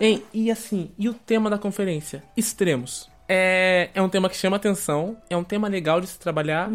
Hein, 0.00 0.22
e 0.32 0.50
assim, 0.50 0.90
e 0.98 1.08
o 1.08 1.14
tema 1.14 1.48
da 1.50 1.58
conferência? 1.58 2.22
Extremos. 2.36 3.08
É, 3.26 3.88
é 3.94 4.02
um 4.02 4.08
tema 4.08 4.28
que 4.28 4.36
chama 4.36 4.56
atenção, 4.56 5.16
é 5.30 5.36
um 5.36 5.42
tema 5.42 5.66
legal 5.66 5.98
de 5.98 6.06
se 6.06 6.18
trabalhar. 6.18 6.70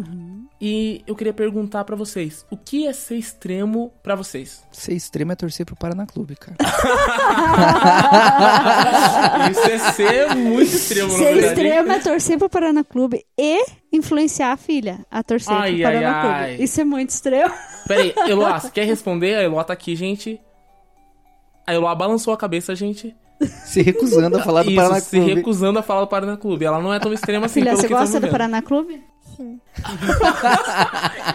E 0.60 1.00
eu 1.06 1.14
queria 1.14 1.32
perguntar 1.32 1.84
pra 1.84 1.94
vocês, 1.94 2.44
o 2.50 2.56
que 2.56 2.88
é 2.88 2.92
ser 2.92 3.14
extremo 3.16 3.92
pra 4.02 4.16
vocês? 4.16 4.64
Ser 4.72 4.94
extremo 4.94 5.30
é 5.30 5.36
torcer 5.36 5.64
pro 5.64 5.76
Paraná 5.76 6.06
Clube, 6.06 6.34
cara. 6.34 6.56
Isso 9.50 9.60
é 9.60 9.78
ser 9.92 10.34
muito 10.34 10.74
extremo, 10.74 11.12
na 11.12 11.18
Ser 11.18 11.24
verdade. 11.34 11.46
extremo 11.46 11.92
é 11.92 11.98
torcer 12.00 12.38
pro 12.38 12.48
Paraná 12.50 12.82
Clube 12.84 13.24
e 13.38 13.64
influenciar 13.92 14.52
a 14.52 14.56
filha 14.56 15.04
a 15.10 15.22
torcer 15.22 15.52
Ai, 15.54 15.74
pro 15.74 15.82
Paraná 15.82 16.12
ai, 16.16 16.20
Clube. 16.22 16.36
ai. 16.36 16.56
Isso 16.64 16.80
é 16.80 16.84
muito 16.84 17.10
extremo. 17.10 17.54
Peraí, 17.86 18.12
Eloá, 18.28 18.58
você 18.60 18.70
quer 18.70 18.84
responder? 18.86 19.36
A 19.36 19.42
Eloá 19.44 19.62
tá 19.64 19.72
aqui, 19.72 19.94
gente. 19.94 20.40
A 21.66 21.74
Eloá 21.74 21.94
balançou 21.94 22.34
a 22.34 22.36
cabeça, 22.36 22.74
gente. 22.74 23.14
Se 23.64 23.80
recusando 23.82 24.36
a 24.36 24.42
falar 24.42 24.62
do 24.64 24.70
Isso, 24.70 24.76
Paraná 24.80 25.00
se 25.00 25.16
Clube. 25.16 25.34
recusando 25.34 25.78
a 25.78 25.82
falar 25.82 26.00
do 26.02 26.06
Paraná 26.08 26.36
Clube. 26.36 26.64
Ela 26.64 26.80
não 26.80 26.92
é 26.92 26.98
tão 27.00 27.12
extrema 27.12 27.46
assim, 27.46 27.60
Filha, 27.60 27.70
pelo 27.72 27.80
você 27.80 27.86
que 27.88 27.92
estamos 27.94 28.10
gosta 28.12 28.26
do. 28.26 28.30
Paraná 28.30 28.60
Clube? 28.62 29.02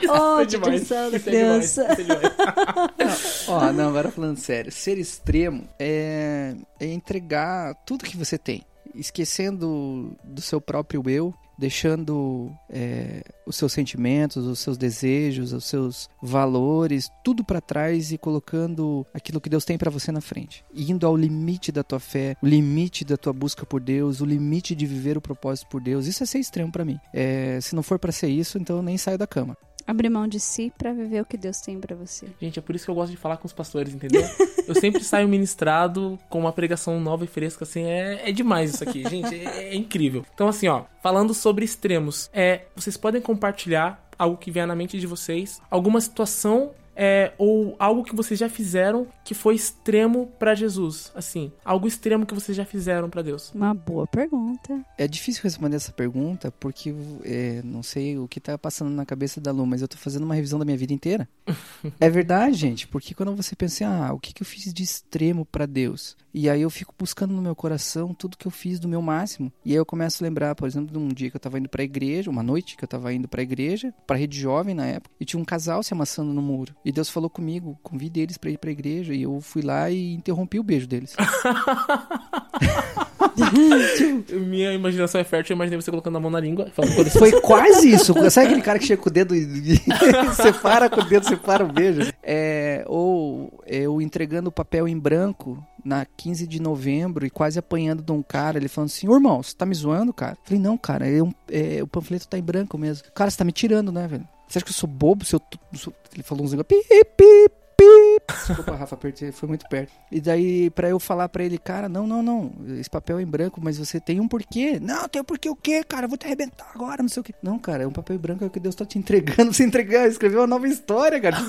Isso 0.01 0.13
Oh, 0.13 0.39
é 0.39 0.45
demais. 0.45 0.81
Isso 0.83 0.93
é 0.93 1.05
demais, 1.05 1.23
criança. 1.23 1.81
isso 1.81 1.81
é 1.81 1.95
demais. 2.03 3.45
Ó, 3.49 3.71
não, 3.73 3.89
agora 3.89 4.11
falando 4.11 4.37
sério. 4.37 4.71
Ser 4.71 4.97
extremo 4.99 5.67
é, 5.79 6.53
é 6.79 6.85
entregar 6.85 7.73
tudo 7.85 8.05
que 8.05 8.15
você 8.17 8.37
tem. 8.37 8.63
Esquecendo 8.95 10.15
do 10.23 10.41
seu 10.41 10.59
próprio 10.61 11.03
eu, 11.09 11.33
deixando 11.57 12.51
é, 12.69 13.23
os 13.45 13.55
seus 13.55 13.73
sentimentos, 13.73 14.45
os 14.45 14.59
seus 14.59 14.77
desejos, 14.77 15.53
os 15.53 15.65
seus 15.65 16.09
valores, 16.21 17.09
tudo 17.23 17.43
pra 17.43 17.61
trás 17.61 18.11
e 18.11 18.17
colocando 18.17 19.05
aquilo 19.13 19.41
que 19.41 19.49
Deus 19.49 19.65
tem 19.65 19.77
pra 19.77 19.91
você 19.91 20.11
na 20.11 20.21
frente. 20.21 20.63
Indo 20.73 21.07
ao 21.07 21.15
limite 21.15 21.71
da 21.71 21.83
tua 21.83 21.99
fé, 21.99 22.35
o 22.41 22.47
limite 22.47 23.05
da 23.05 23.17
tua 23.17 23.33
busca 23.33 23.65
por 23.65 23.81
Deus, 23.81 24.21
o 24.21 24.25
limite 24.25 24.75
de 24.75 24.85
viver 24.85 25.17
o 25.17 25.21
propósito 25.21 25.67
por 25.67 25.81
Deus. 25.81 26.07
Isso 26.07 26.23
é 26.23 26.25
ser 26.25 26.39
extremo 26.39 26.71
pra 26.71 26.85
mim. 26.85 26.99
É, 27.13 27.59
se 27.61 27.75
não 27.75 27.83
for 27.83 27.99
pra 27.99 28.11
ser 28.11 28.27
isso, 28.27 28.57
então 28.57 28.77
eu 28.77 28.83
nem 28.83 28.97
saio 28.97 29.17
da 29.17 29.27
cama. 29.27 29.57
Abrir 29.87 30.09
mão 30.09 30.27
de 30.27 30.39
si 30.39 30.73
pra 30.75 30.93
viver 30.93 31.21
o 31.21 31.25
que 31.25 31.37
Deus 31.37 31.61
tem 31.61 31.79
pra 31.79 31.95
você. 31.95 32.25
Gente, 32.41 32.57
é 32.57 32.61
por 32.61 32.75
isso 32.75 32.85
que 32.85 32.91
eu 32.91 32.95
gosto 32.95 33.11
de 33.11 33.17
falar 33.17 33.37
com 33.37 33.45
os 33.45 33.53
pastores, 33.53 33.93
entendeu? 33.93 34.23
Eu 34.67 34.75
sempre 34.75 35.03
saio 35.03 35.27
ministrado 35.27 36.17
com 36.29 36.39
uma 36.39 36.51
pregação 36.51 36.99
nova 36.99 37.23
e 37.23 37.27
fresca, 37.27 37.63
assim, 37.63 37.83
é, 37.83 38.29
é 38.29 38.31
demais 38.31 38.73
isso 38.73 38.83
aqui, 38.83 39.07
gente, 39.07 39.33
é, 39.35 39.69
é 39.69 39.75
incrível. 39.75 40.25
Então, 40.33 40.47
assim, 40.47 40.67
ó, 40.67 40.83
falando 41.01 41.33
sobre 41.33 41.65
extremos, 41.65 42.29
é, 42.33 42.61
vocês 42.75 42.97
podem 42.97 43.21
compartilhar 43.21 44.03
algo 44.17 44.37
que 44.37 44.51
vier 44.51 44.65
na 44.65 44.75
mente 44.75 44.99
de 44.99 45.07
vocês, 45.07 45.61
alguma 45.69 45.99
situação 45.99 46.71
é, 46.95 47.33
ou 47.37 47.75
algo 47.77 48.03
que 48.03 48.15
vocês 48.15 48.39
já 48.39 48.49
fizeram 48.49 49.07
que 49.23 49.33
foi 49.33 49.55
extremo 49.55 50.27
pra 50.39 50.55
Jesus, 50.55 51.11
assim, 51.13 51.51
algo 51.63 51.87
extremo 51.87 52.25
que 52.25 52.33
vocês 52.33 52.55
já 52.55 52.65
fizeram 52.65 53.09
pra 53.09 53.21
Deus. 53.21 53.51
Uma 53.53 53.73
boa 53.73 54.07
pergunta. 54.07 54.79
É 54.97 55.07
difícil 55.07 55.43
responder 55.43 55.75
essa 55.75 55.91
pergunta 55.91 56.51
porque 56.51 56.93
é, 57.23 57.61
não 57.63 57.83
sei 57.83 58.17
o 58.17 58.27
que 58.27 58.39
tá 58.39 58.57
passando 58.57 58.89
na 58.89 59.05
cabeça 59.05 59.41
da 59.41 59.51
Lu, 59.51 59.65
mas 59.65 59.81
eu 59.81 59.87
tô 59.87 59.97
fazendo 59.97 60.23
uma 60.23 60.35
revisão 60.35 60.57
da 60.59 60.65
minha 60.65 60.77
vida 60.77 60.93
inteira. 60.93 61.27
é 61.99 62.09
verdade, 62.09 62.55
gente, 62.55 62.87
porque 62.87 63.13
quando 63.13 63.35
você 63.35 63.55
pensa, 63.55 63.87
ah, 63.87 64.13
o 64.13 64.19
que, 64.19 64.33
que 64.33 64.41
eu 64.41 64.45
fiz 64.45 64.73
de 64.73 64.83
extremo 64.83 65.45
pra 65.45 65.65
Deus? 65.65 66.15
E 66.37 66.49
aí 66.49 66.63
eu 66.63 66.69
fico 66.69 66.93
buscando 66.99 67.33
no 67.33 67.41
meu 67.41 67.55
coração 67.55 68.13
tudo 68.13 68.35
que 68.35 68.45
eu 68.45 68.51
fiz 68.51 68.77
do 68.77 68.89
meu 68.89 69.01
máximo. 69.01 69.49
E 69.63 69.71
aí 69.71 69.77
eu 69.77 69.85
começo 69.85 70.21
a 70.21 70.27
lembrar, 70.27 70.53
por 70.53 70.67
exemplo, 70.67 70.91
de 70.91 70.99
um 70.99 71.07
dia 71.07 71.29
que 71.29 71.37
eu 71.37 71.39
tava 71.39 71.57
indo 71.57 71.69
pra 71.69 71.81
igreja, 71.81 72.29
uma 72.29 72.43
noite 72.43 72.75
que 72.75 72.83
eu 72.83 72.87
tava 72.89 73.13
indo 73.13 73.25
pra 73.25 73.41
igreja, 73.41 73.93
pra 74.05 74.17
rede 74.17 74.37
jovem 74.37 74.75
na 74.75 74.85
época, 74.85 75.15
e 75.17 75.23
tinha 75.23 75.41
um 75.41 75.45
casal 75.45 75.81
se 75.81 75.93
amassando 75.93 76.33
no 76.33 76.41
muro. 76.41 76.75
E 76.83 76.91
Deus 76.91 77.09
falou 77.09 77.29
comigo, 77.29 77.79
convide 77.81 78.19
eles 78.19 78.37
pra 78.37 78.49
ir 78.49 78.57
pra 78.57 78.69
igreja, 78.69 79.13
e 79.13 79.21
eu 79.21 79.39
fui 79.39 79.61
lá 79.61 79.89
e 79.89 80.13
interrompi 80.13 80.59
o 80.59 80.63
beijo 80.63 80.87
deles. 80.87 81.15
Minha 84.47 84.73
imaginação 84.73 85.19
é 85.19 85.23
fértil, 85.23 85.53
eu 85.53 85.55
imaginei 85.55 85.79
você 85.81 85.91
colocando 85.91 86.17
a 86.17 86.19
mão 86.19 86.31
na 86.31 86.39
língua 86.39 86.69
falando, 86.73 86.95
"Pô, 86.95 87.01
isso 87.01 87.19
Foi 87.19 87.31
quase 87.41 87.91
isso. 87.91 88.13
Sabe 88.31 88.47
aquele 88.47 88.61
cara 88.61 88.79
que 88.79 88.85
chega 88.85 89.01
com 89.01 89.09
o 89.09 89.11
dedo 89.11 89.35
e 89.35 89.75
separa 90.35 90.89
com 90.89 91.01
o 91.01 91.03
dedo, 91.05 91.25
separa 91.27 91.63
o 91.63 91.71
beijo? 91.71 92.11
É, 92.23 92.83
ou 92.87 93.61
eu 93.67 94.01
entregando 94.01 94.49
o 94.49 94.51
papel 94.51 94.87
em 94.87 94.97
branco 94.97 95.61
na 95.83 96.05
15 96.17 96.47
de 96.47 96.59
novembro 96.61 97.25
e 97.25 97.29
quase 97.29 97.59
apanhando 97.59 98.01
de 98.01 98.11
um 98.11 98.23
cara, 98.23 98.57
ele 98.57 98.67
falando 98.67 98.89
assim, 98.89 99.11
irmão, 99.11 99.43
você 99.43 99.55
tá 99.55 99.65
me 99.65 99.75
zoando, 99.75 100.11
cara? 100.13 100.33
Eu 100.33 100.37
falei, 100.43 100.59
não, 100.61 100.77
cara, 100.77 101.07
é 101.07 101.21
um- 101.21 101.31
é, 101.49 101.83
o 101.83 101.87
panfleto 101.87 102.27
tá 102.27 102.37
em 102.37 102.43
branco 102.43 102.77
mesmo. 102.77 103.07
Cara, 103.13 103.29
você 103.29 103.37
tá 103.37 103.43
me 103.43 103.51
tirando, 103.51 103.91
né, 103.91 104.07
velho? 104.07 104.27
Você 104.47 104.57
acha 104.59 104.65
que 104.65 104.71
eu 104.71 104.75
sou 104.75 104.89
bobo? 104.89 105.23
Se 105.25 105.35
eu, 105.35 105.39
tu- 105.39 105.59
sou- 105.75 105.93
Ele 106.13 106.23
falou 106.23 106.43
uns 106.45 106.51
negócios, 106.51 106.67
pi, 106.87 107.05
pi, 107.17 107.49
pi. 107.77 108.14
Desculpa, 108.47 108.75
Rafa, 108.75 108.95
apertei, 108.95 109.31
foi 109.31 109.47
muito 109.49 109.67
perto. 109.69 109.91
E 110.11 110.19
daí, 110.19 110.69
pra 110.69 110.89
eu 110.89 110.99
falar 110.99 111.29
pra 111.29 111.43
ele, 111.43 111.57
cara, 111.57 111.87
não, 111.87 112.05
não, 112.07 112.21
não, 112.23 112.51
esse 112.79 112.89
papel 112.89 113.19
é 113.19 113.21
em 113.21 113.25
branco, 113.25 113.59
mas 113.63 113.77
você 113.77 113.99
tem 113.99 114.19
um 114.19 114.27
porquê. 114.27 114.79
Não, 114.79 115.07
tem 115.07 115.21
um 115.21 115.25
porquê 115.25 115.49
o 115.49 115.55
quê, 115.55 115.83
cara? 115.83 116.07
Vou 116.07 116.17
te 116.17 116.25
arrebentar 116.25 116.69
agora, 116.73 117.01
não 117.03 117.09
sei 117.09 117.21
o 117.21 117.23
quê. 117.23 117.33
Não, 117.41 117.57
cara, 117.59 117.83
é 117.83 117.87
um 117.87 117.91
papel 117.91 118.15
em 118.15 118.19
branco 118.19 118.43
é 118.43 118.47
o 118.47 118.49
que 118.49 118.59
Deus 118.59 118.75
tá 118.75 118.85
te 118.85 118.97
entregando, 118.97 119.51
você 119.53 119.63
entregar, 119.63 120.07
escrever 120.07 120.37
uma 120.37 120.47
nova 120.47 120.67
história, 120.67 121.19
cara. 121.19 121.35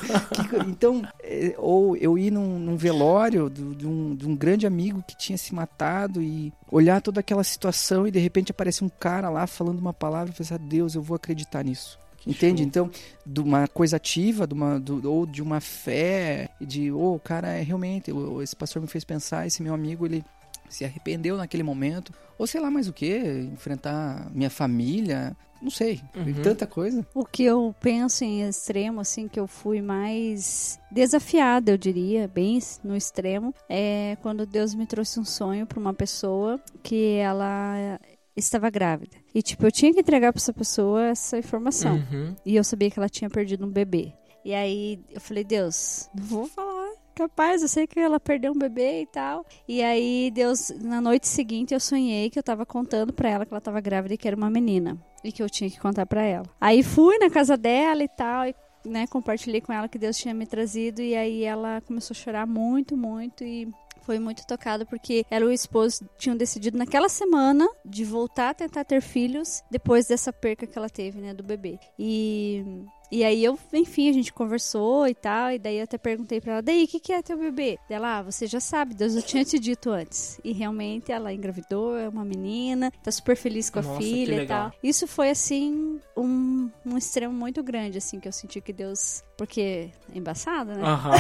Que- 0.50 0.68
então, 0.70 1.02
é, 1.22 1.54
ou 1.58 1.96
eu 1.96 2.18
ir 2.18 2.30
num, 2.30 2.58
num 2.58 2.76
velório 2.76 3.48
do- 3.48 3.74
de, 3.74 3.86
um, 3.86 4.14
de 4.14 4.26
um 4.28 4.34
grande 4.36 4.66
amigo 4.66 5.02
que 5.06 5.16
tinha 5.16 5.36
se 5.38 5.54
matado 5.54 6.20
e 6.22 6.52
olhar 6.70 7.00
toda 7.00 7.20
aquela 7.20 7.42
situação 7.44 8.06
e 8.06 8.10
de 8.10 8.18
repente 8.18 8.50
aparece 8.50 8.84
um 8.84 8.88
cara 8.88 9.28
lá 9.28 9.46
falando 9.46 9.78
uma 9.78 9.92
palavra 9.94 10.32
e 10.32 10.36
pensar, 10.36 10.58
Deus, 10.58 10.94
eu 10.94 11.02
vou 11.02 11.14
acreditar 11.14 11.64
nisso. 11.64 11.98
Entende? 12.26 12.62
show. 12.62 12.66
Então, 12.66 12.90
de 13.24 13.40
uma 13.40 13.68
coisa 13.68 13.96
ativa, 13.96 14.46
de 14.46 14.54
uma, 14.54 14.80
do- 14.80 15.10
ou 15.10 15.24
de 15.26 15.40
uma 15.42 15.60
fé, 15.60 16.48
de, 16.60 16.90
oh, 16.90 17.18
cara, 17.22 17.48
é 17.48 17.62
realmente, 17.62 18.10
o- 18.12 18.42
esse 18.42 18.56
pastor 18.56 18.82
me 18.82 18.88
fez 18.88 19.04
pensar, 19.04 19.46
esse 19.46 19.62
meu 19.62 19.72
amigo, 19.74 20.04
ele 20.06 20.24
se 20.68 20.84
arrependeu 20.84 21.36
naquele 21.36 21.62
momento, 21.62 22.12
ou 22.36 22.46
sei 22.46 22.60
lá 22.60 22.70
mais 22.70 22.88
o 22.88 22.92
que, 22.92 23.16
enfrentar 23.52 24.28
minha 24.34 24.50
família, 24.50 25.36
não 25.62 25.70
sei, 25.70 26.00
Uhum. 26.16 26.42
tanta 26.42 26.66
coisa. 26.66 27.06
O 27.14 27.24
que 27.24 27.44
eu 27.44 27.72
penso 27.80 28.24
em 28.24 28.42
extremo, 28.42 29.00
assim, 29.00 29.28
que 29.28 29.38
eu 29.38 29.46
fui 29.46 29.80
mais 29.80 30.78
desafiada, 30.90 31.70
eu 31.70 31.78
diria, 31.78 32.26
bem 32.28 32.58
no 32.82 32.96
extremo, 32.96 33.54
é 33.68 34.16
quando 34.20 34.44
Deus 34.44 34.74
me 34.74 34.86
trouxe 34.86 35.20
um 35.20 35.24
sonho 35.24 35.64
pra 35.66 35.78
uma 35.78 35.94
pessoa 35.94 36.60
que 36.82 37.14
ela 37.14 37.98
estava 38.36 38.68
grávida. 38.70 39.16
E, 39.34 39.42
tipo, 39.42 39.64
eu 39.66 39.72
tinha 39.72 39.92
que 39.92 40.00
entregar 40.00 40.32
pra 40.32 40.40
essa 40.40 40.52
pessoa 40.52 41.06
essa 41.06 41.38
informação. 41.38 41.96
Uhum. 41.96 42.36
E 42.44 42.56
eu 42.56 42.64
sabia 42.64 42.90
que 42.90 42.98
ela 42.98 43.08
tinha 43.08 43.30
perdido 43.30 43.64
um 43.64 43.70
bebê. 43.70 44.12
E 44.44 44.54
aí 44.54 45.00
eu 45.10 45.20
falei, 45.20 45.42
Deus, 45.42 46.08
não 46.14 46.24
vou 46.24 46.46
falar. 46.46 46.92
Capaz, 47.16 47.62
eu 47.62 47.68
sei 47.68 47.86
que 47.86 47.98
ela 47.98 48.20
perdeu 48.20 48.52
um 48.52 48.58
bebê 48.58 49.02
e 49.02 49.06
tal. 49.06 49.44
E 49.66 49.82
aí, 49.82 50.30
Deus, 50.30 50.70
na 50.82 51.00
noite 51.00 51.26
seguinte, 51.26 51.72
eu 51.72 51.80
sonhei 51.80 52.28
que 52.28 52.38
eu 52.38 52.42
tava 52.42 52.66
contando 52.66 53.12
pra 53.12 53.30
ela 53.30 53.46
que 53.46 53.52
ela 53.52 53.60
tava 53.60 53.80
grávida 53.80 54.14
e 54.14 54.18
que 54.18 54.28
era 54.28 54.36
uma 54.36 54.50
menina. 54.50 54.96
E 55.24 55.32
que 55.32 55.42
eu 55.42 55.48
tinha 55.48 55.70
que 55.70 55.80
contar 55.80 56.04
pra 56.04 56.22
ela. 56.22 56.46
Aí 56.60 56.82
fui 56.82 57.18
na 57.18 57.30
casa 57.30 57.56
dela 57.56 58.04
e 58.04 58.08
tal. 58.08 58.46
E, 58.46 58.54
né, 58.84 59.06
compartilhei 59.06 59.62
com 59.62 59.72
ela 59.72 59.88
que 59.88 59.98
Deus 59.98 60.16
tinha 60.16 60.34
me 60.34 60.46
trazido. 60.46 61.00
E 61.00 61.16
aí 61.16 61.42
ela 61.42 61.80
começou 61.80 62.14
a 62.14 62.18
chorar 62.18 62.46
muito, 62.46 62.96
muito. 62.96 63.42
E 63.42 63.66
foi 64.06 64.20
muito 64.20 64.46
tocada 64.46 64.86
porque 64.86 65.26
ela 65.28 65.46
e 65.46 65.48
o 65.48 65.52
esposo 65.52 66.08
tinham 66.16 66.36
decidido 66.36 66.78
naquela 66.78 67.08
semana 67.08 67.68
de 67.84 68.04
voltar 68.04 68.50
a 68.50 68.54
tentar 68.54 68.84
ter 68.84 69.02
filhos 69.02 69.64
depois 69.68 70.06
dessa 70.06 70.32
perca 70.32 70.64
que 70.64 70.78
ela 70.78 70.88
teve, 70.88 71.20
né, 71.20 71.34
do 71.34 71.42
bebê. 71.42 71.76
E 71.98 72.64
e 73.10 73.24
aí 73.24 73.44
eu, 73.44 73.58
enfim, 73.72 74.08
a 74.08 74.12
gente 74.12 74.32
conversou 74.32 75.06
e 75.06 75.14
tal, 75.14 75.52
e 75.52 75.58
daí 75.58 75.78
eu 75.78 75.84
até 75.84 75.96
perguntei 75.96 76.40
pra 76.40 76.54
ela, 76.54 76.62
daí, 76.62 76.84
o 76.84 76.88
que, 76.88 77.00
que 77.00 77.12
é 77.12 77.22
teu 77.22 77.38
bebê? 77.38 77.78
Ela, 77.88 78.18
ah, 78.18 78.22
você 78.22 78.46
já 78.46 78.60
sabe, 78.60 78.94
Deus, 78.94 79.14
eu 79.14 79.22
tinha 79.22 79.44
te 79.44 79.58
dito 79.58 79.90
antes. 79.90 80.40
E 80.44 80.52
realmente 80.52 81.12
ela 81.12 81.32
engravidou, 81.32 81.96
é 81.96 82.08
uma 82.08 82.24
menina, 82.24 82.92
tá 83.02 83.10
super 83.10 83.36
feliz 83.36 83.70
com 83.70 83.78
a 83.78 83.82
Nossa, 83.82 84.00
filha 84.00 84.42
e 84.42 84.46
tal. 84.46 84.72
Isso 84.82 85.06
foi, 85.06 85.30
assim, 85.30 86.00
um, 86.16 86.70
um 86.84 86.98
extremo 86.98 87.32
muito 87.32 87.62
grande, 87.62 87.98
assim, 87.98 88.18
que 88.18 88.28
eu 88.28 88.32
senti 88.32 88.60
que 88.60 88.72
Deus... 88.72 89.22
Porque 89.36 89.90
é 90.12 90.18
embaçado, 90.18 90.72
né? 90.72 90.82
Aham. 90.82 91.14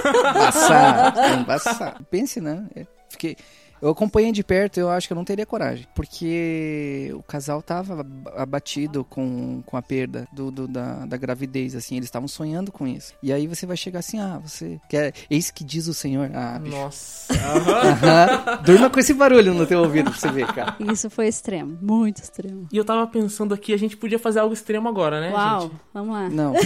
Embaçado, 0.30 1.20
é 1.20 1.34
embaçado. 1.34 2.04
Pense, 2.10 2.40
né? 2.40 2.66
Fiquei, 3.10 3.36
Eu 3.82 3.88
acompanhei 3.90 4.30
de 4.32 4.44
perto, 4.44 4.78
eu 4.78 4.90
acho 4.90 5.06
que 5.06 5.12
eu 5.12 5.16
não 5.16 5.24
teria 5.24 5.46
coragem. 5.46 5.86
Porque 5.94 7.10
o 7.14 7.22
casal 7.22 7.62
tava 7.62 8.06
abatido 8.36 9.04
com, 9.04 9.62
com 9.64 9.76
a 9.76 9.82
perda 9.82 10.28
do, 10.32 10.50
do- 10.50 10.68
da, 10.68 11.06
da 11.06 11.16
gravidez, 11.16 11.74
assim. 11.74 11.96
Eles 11.96 12.06
estavam 12.08 12.28
sonhando 12.28 12.70
com 12.70 12.86
isso. 12.86 13.14
E 13.22 13.32
aí 13.32 13.46
você 13.46 13.64
vai 13.66 13.76
chegar 13.76 14.00
assim, 14.00 14.20
ah, 14.20 14.38
você 14.44 14.78
quer... 14.88 15.14
Eis 15.30 15.50
que 15.50 15.64
diz 15.64 15.86
o 15.88 15.94
Senhor. 15.94 16.30
Ah, 16.34 16.58
bicho. 16.58 16.76
Nossa. 16.76 17.32
Aham. 17.32 17.80
Aham. 18.50 18.62
Durma 18.64 18.90
com 18.90 19.00
esse 19.00 19.14
barulho 19.14 19.54
no 19.54 19.66
teu 19.66 19.80
ouvido 19.80 20.10
pra 20.10 20.20
você 20.20 20.30
ver, 20.30 20.46
cara. 20.52 20.76
Isso 20.80 21.08
foi 21.08 21.26
extremo, 21.28 21.78
muito 21.80 22.18
extremo. 22.22 22.68
E 22.72 22.76
eu 22.76 22.84
tava 22.84 23.06
pensando 23.06 23.54
aqui, 23.54 23.72
a 23.72 23.78
gente 23.78 23.96
podia 23.96 24.18
fazer 24.18 24.40
algo 24.40 24.52
extremo 24.54 24.88
agora, 24.88 25.20
né, 25.20 25.32
Uau, 25.32 25.60
gente? 25.62 25.72
vamos 25.94 26.12
lá. 26.14 26.28
Não. 26.28 26.54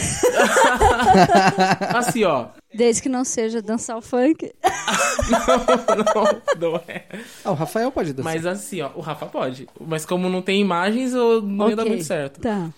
Assim, 1.97 2.25
ó. 2.25 2.47
Desde 2.75 3.03
que 3.03 3.09
não 3.09 3.25
seja 3.25 3.63
dançar 3.63 3.97
o 3.97 4.03
funk. 4.03 4.53
não, 6.61 6.71
não 6.73 6.81
é. 6.89 7.05
Ah, 7.45 7.51
o 7.51 7.55
Rafael 7.55 7.91
pode 7.93 8.13
dançar. 8.13 8.33
Mas 8.33 8.45
assim, 8.47 8.81
ó, 8.83 8.91
o 8.95 9.01
Rafa 9.01 9.27
pode. 9.27 9.69
Mas 9.81 10.05
como 10.05 10.29
não 10.29 10.43
tem 10.43 10.61
imagens, 10.61 11.13
eu 11.15 11.41
não 11.41 11.71
ia 11.71 11.77
dar 11.77 11.85
muito 11.85 12.05
certo. 12.05 12.41
Tá. 12.41 12.69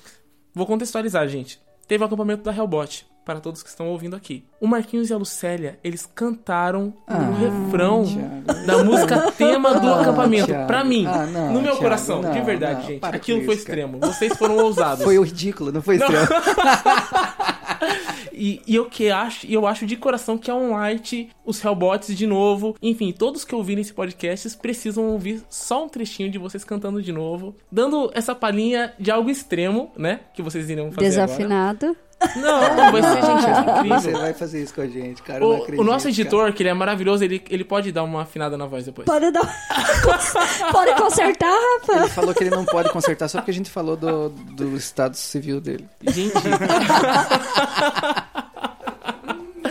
Vou 0.54 0.66
contextualizar, 0.66 1.26
gente. 1.28 1.60
Teve 1.88 2.02
o 2.02 2.06
acampamento 2.06 2.42
da 2.42 2.54
Hellbot, 2.54 3.06
para 3.24 3.40
todos 3.40 3.62
que 3.62 3.68
estão 3.68 3.88
ouvindo 3.88 4.16
aqui. 4.16 4.44
O 4.60 4.66
Marquinhos 4.66 5.08
e 5.10 5.12
a 5.14 5.16
Lucélia, 5.16 5.78
eles 5.84 6.04
cantaram 6.14 6.92
Ah, 7.06 7.18
o 7.18 7.34
refrão 7.66 8.04
Thiago. 8.04 8.66
da 8.66 8.82
música 8.84 9.32
tema 9.32 9.74
do 9.78 9.88
Ah, 9.88 10.00
acampamento. 10.00 10.46
Thiago. 10.46 10.66
Pra 10.66 10.82
mim, 10.84 11.06
Ah, 11.06 11.26
não, 11.26 11.46
no 11.48 11.52
meu 11.54 11.62
Thiago, 11.72 11.78
coração, 11.78 12.22
não, 12.22 12.32
de 12.32 12.40
verdade, 12.40 12.80
não, 12.80 12.86
gente. 12.88 13.00
para 13.00 13.16
Aquilo 13.16 13.44
foi 13.44 13.54
isso, 13.54 13.66
cara. 13.66 13.80
extremo. 13.80 13.98
Vocês 14.00 14.36
foram 14.36 14.56
ousados. 14.58 15.04
Foi 15.04 15.18
o 15.18 15.22
ridículo, 15.22 15.70
não 15.72 15.82
foi 15.82 15.96
extremo. 15.96 16.26
E, 18.38 18.60
e 18.66 18.74
eu 18.76 18.84
que 18.84 19.08
acho, 19.08 19.46
eu 19.46 19.66
acho 19.66 19.86
de 19.86 19.96
coração 19.96 20.36
que 20.36 20.50
a 20.50 20.54
OnLight, 20.54 21.30
os 21.42 21.64
Hellbots 21.64 22.14
de 22.14 22.26
novo, 22.26 22.76
enfim, 22.82 23.10
todos 23.10 23.46
que 23.46 23.54
ouvirem 23.54 23.80
esse 23.80 23.94
podcast 23.94 24.58
precisam 24.58 25.04
ouvir 25.06 25.42
só 25.48 25.86
um 25.86 25.88
trechinho 25.88 26.30
de 26.30 26.36
vocês 26.36 26.62
cantando 26.62 27.02
de 27.02 27.12
novo, 27.12 27.54
dando 27.72 28.10
essa 28.12 28.34
palhinha 28.34 28.92
de 29.00 29.10
algo 29.10 29.30
extremo, 29.30 29.90
né? 29.96 30.20
Que 30.34 30.42
vocês 30.42 30.68
irão 30.68 30.92
fazer 30.92 31.06
Desafinado. 31.06 31.86
agora. 31.86 32.05
Não, 32.36 32.92
vai 32.92 33.02
ser, 33.02 33.14
gente, 33.22 33.46
é 33.46 33.54
Você 33.84 33.86
incrível. 34.08 34.20
vai 34.20 34.32
fazer 34.32 34.62
isso 34.62 34.74
com 34.74 34.80
a 34.80 34.86
gente, 34.86 35.22
cara. 35.22 35.38
eu 35.44 35.48
não 35.48 35.54
O, 35.58 35.62
acredito, 35.62 35.80
o 35.80 35.84
nosso 35.84 36.04
cara. 36.08 36.10
editor, 36.10 36.52
que 36.54 36.62
ele 36.62 36.70
é 36.70 36.74
maravilhoso, 36.74 37.22
ele, 37.22 37.44
ele 37.50 37.62
pode 37.64 37.92
dar 37.92 38.02
uma 38.04 38.22
afinada 38.22 38.56
na 38.56 38.64
voz 38.66 38.86
depois. 38.86 39.04
Pode 39.06 39.30
dar. 39.30 39.42
Pode 40.72 40.94
consertar, 40.94 41.50
Rafa? 41.52 41.92
Ele 42.00 42.08
falou 42.08 42.34
que 42.34 42.42
ele 42.44 42.50
não 42.50 42.64
pode 42.64 42.90
consertar 42.90 43.28
só 43.28 43.38
porque 43.38 43.50
a 43.50 43.54
gente 43.54 43.70
falou 43.70 43.96
do, 43.96 44.28
do 44.30 44.76
estado 44.76 45.14
civil 45.16 45.60
dele. 45.60 45.86
Gente. 46.02 46.32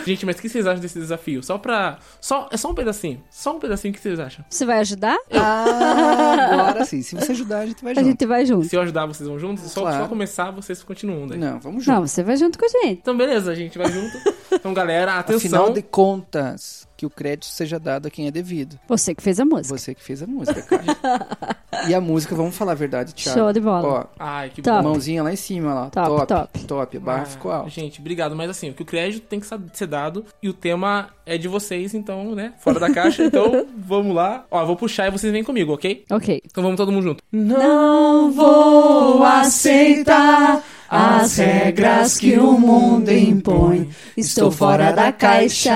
Gente, 0.06 0.24
mas 0.24 0.38
o 0.38 0.42
que 0.42 0.48
vocês 0.48 0.68
acham 0.68 0.80
desse 0.80 1.00
desafio? 1.00 1.42
Só 1.42 1.58
pra. 1.58 1.98
Só, 2.22 2.48
é 2.52 2.58
só 2.58 2.70
um 2.70 2.76
pedacinho. 2.76 3.24
Só 3.32 3.56
um 3.56 3.60
pedacinho 3.60 3.92
o 3.92 3.96
que 3.98 4.00
vocês 4.02 4.20
acham? 4.20 4.46
Você 4.48 4.64
vai 4.64 4.78
ajudar? 4.80 5.18
Ah, 5.34 6.75
agora 6.86 6.90
sim. 6.90 7.02
Se 7.02 7.16
você 7.16 7.32
ajudar, 7.32 7.60
a 7.60 7.66
gente 7.66 7.84
vai 7.84 7.92
A 7.92 7.96
junto. 7.96 8.06
gente 8.08 8.26
vai 8.26 8.46
junto. 8.46 8.66
Se 8.68 8.76
eu 8.76 8.82
ajudar, 8.82 9.06
vocês 9.06 9.28
vão 9.28 9.40
juntos? 9.40 9.64
Só, 9.72 9.82
Claro. 9.82 10.04
só 10.04 10.08
começar, 10.08 10.52
vocês 10.52 10.84
continuam 10.84 11.28
daí. 11.28 11.38
Não, 11.40 11.60
vamos 11.60 11.84
junto. 11.84 11.96
Não, 11.96 12.08
você 12.08 12.24
vai 12.24 12.38
junto 12.38 12.58
com 12.58 12.66
a 12.66 12.70
gente. 12.70 13.00
Então, 13.02 13.16
beleza, 13.18 13.52
a 13.52 13.56
gente 13.56 13.78
vai 13.78 13.92
junto. 13.92 14.18
Então, 14.52 14.74
galera, 14.74 15.16
atenção. 15.20 15.38
Afinal 15.60 15.74
de 15.74 15.82
contas, 15.82 16.88
que 16.98 17.06
o 17.06 17.10
crédito 17.10 17.46
seja 17.48 17.78
dado 17.80 18.08
a 18.08 18.12
quem 18.12 18.28
é 18.28 18.32
devido. 18.32 18.80
Você 18.88 19.14
que 19.14 19.22
fez 19.22 19.40
a 19.40 19.46
música. 19.46 19.78
Você 19.78 19.94
que 19.94 20.02
fez 20.04 20.22
a 20.24 20.28
música, 20.28 20.62
cara. 20.62 21.58
e 21.90 21.94
a 21.94 22.00
música, 22.00 22.36
vamos 22.36 22.56
falar 22.56 22.72
a 22.72 22.76
verdade, 22.76 23.14
Thiago. 23.14 23.40
Show 23.40 23.54
de 23.54 23.60
bola. 23.60 23.88
Ó, 23.88 24.06
Ai, 24.18 24.50
que 24.50 24.62
Top. 24.62 24.78
bom. 24.84 24.90
mãozinha 24.92 25.22
lá 25.24 25.32
em 25.34 25.36
cima, 25.36 25.74
lá. 25.74 25.90
Top, 25.90 26.08
Top, 26.08 26.28
top. 26.28 26.60
top. 26.66 26.98
A 26.98 27.00
barra 27.00 27.22
Ah, 27.24 27.26
ficou 27.26 27.52
alta. 27.52 27.70
Gente, 27.70 28.00
obrigado. 28.00 28.36
Mas 28.36 28.50
assim, 28.50 28.70
o 28.70 28.74
que 28.74 28.82
o 28.84 28.86
crédito 28.86 29.26
tem 29.28 29.40
que 29.40 29.48
ser 29.74 29.88
dado 29.88 30.26
e 30.42 30.48
o 30.50 30.54
tema 30.54 31.10
é 31.26 31.38
de 31.38 31.48
vocês, 31.48 31.94
então, 31.94 32.34
né? 32.36 32.54
Fora 32.60 32.80
da 32.80 32.92
caixa. 32.94 33.24
Então, 33.36 33.66
vamos 33.78 34.16
lá. 34.16 34.46
Ó, 34.52 34.64
vou 34.66 34.76
puxar 34.78 35.08
e 35.08 35.12
vocês 35.12 35.34
vêm 35.34 35.44
comigo, 35.44 35.74
ok? 35.74 36.06
Ok. 36.12 36.42
Então 36.46 36.64
vamos 36.64 36.78
todo 36.78 36.92
mundo 36.92 37.04
junto. 37.04 37.24
Não 37.32 38.32
vou 38.32 39.24
aceitar 39.24 40.64
as 40.90 41.38
regras 41.38 42.18
que 42.18 42.38
o 42.38 42.54
mundo 42.60 43.12
impõe. 43.12 43.90
Estou 44.16 44.52
fora 44.52 44.92
da 44.92 45.12
caixa. 45.12 45.76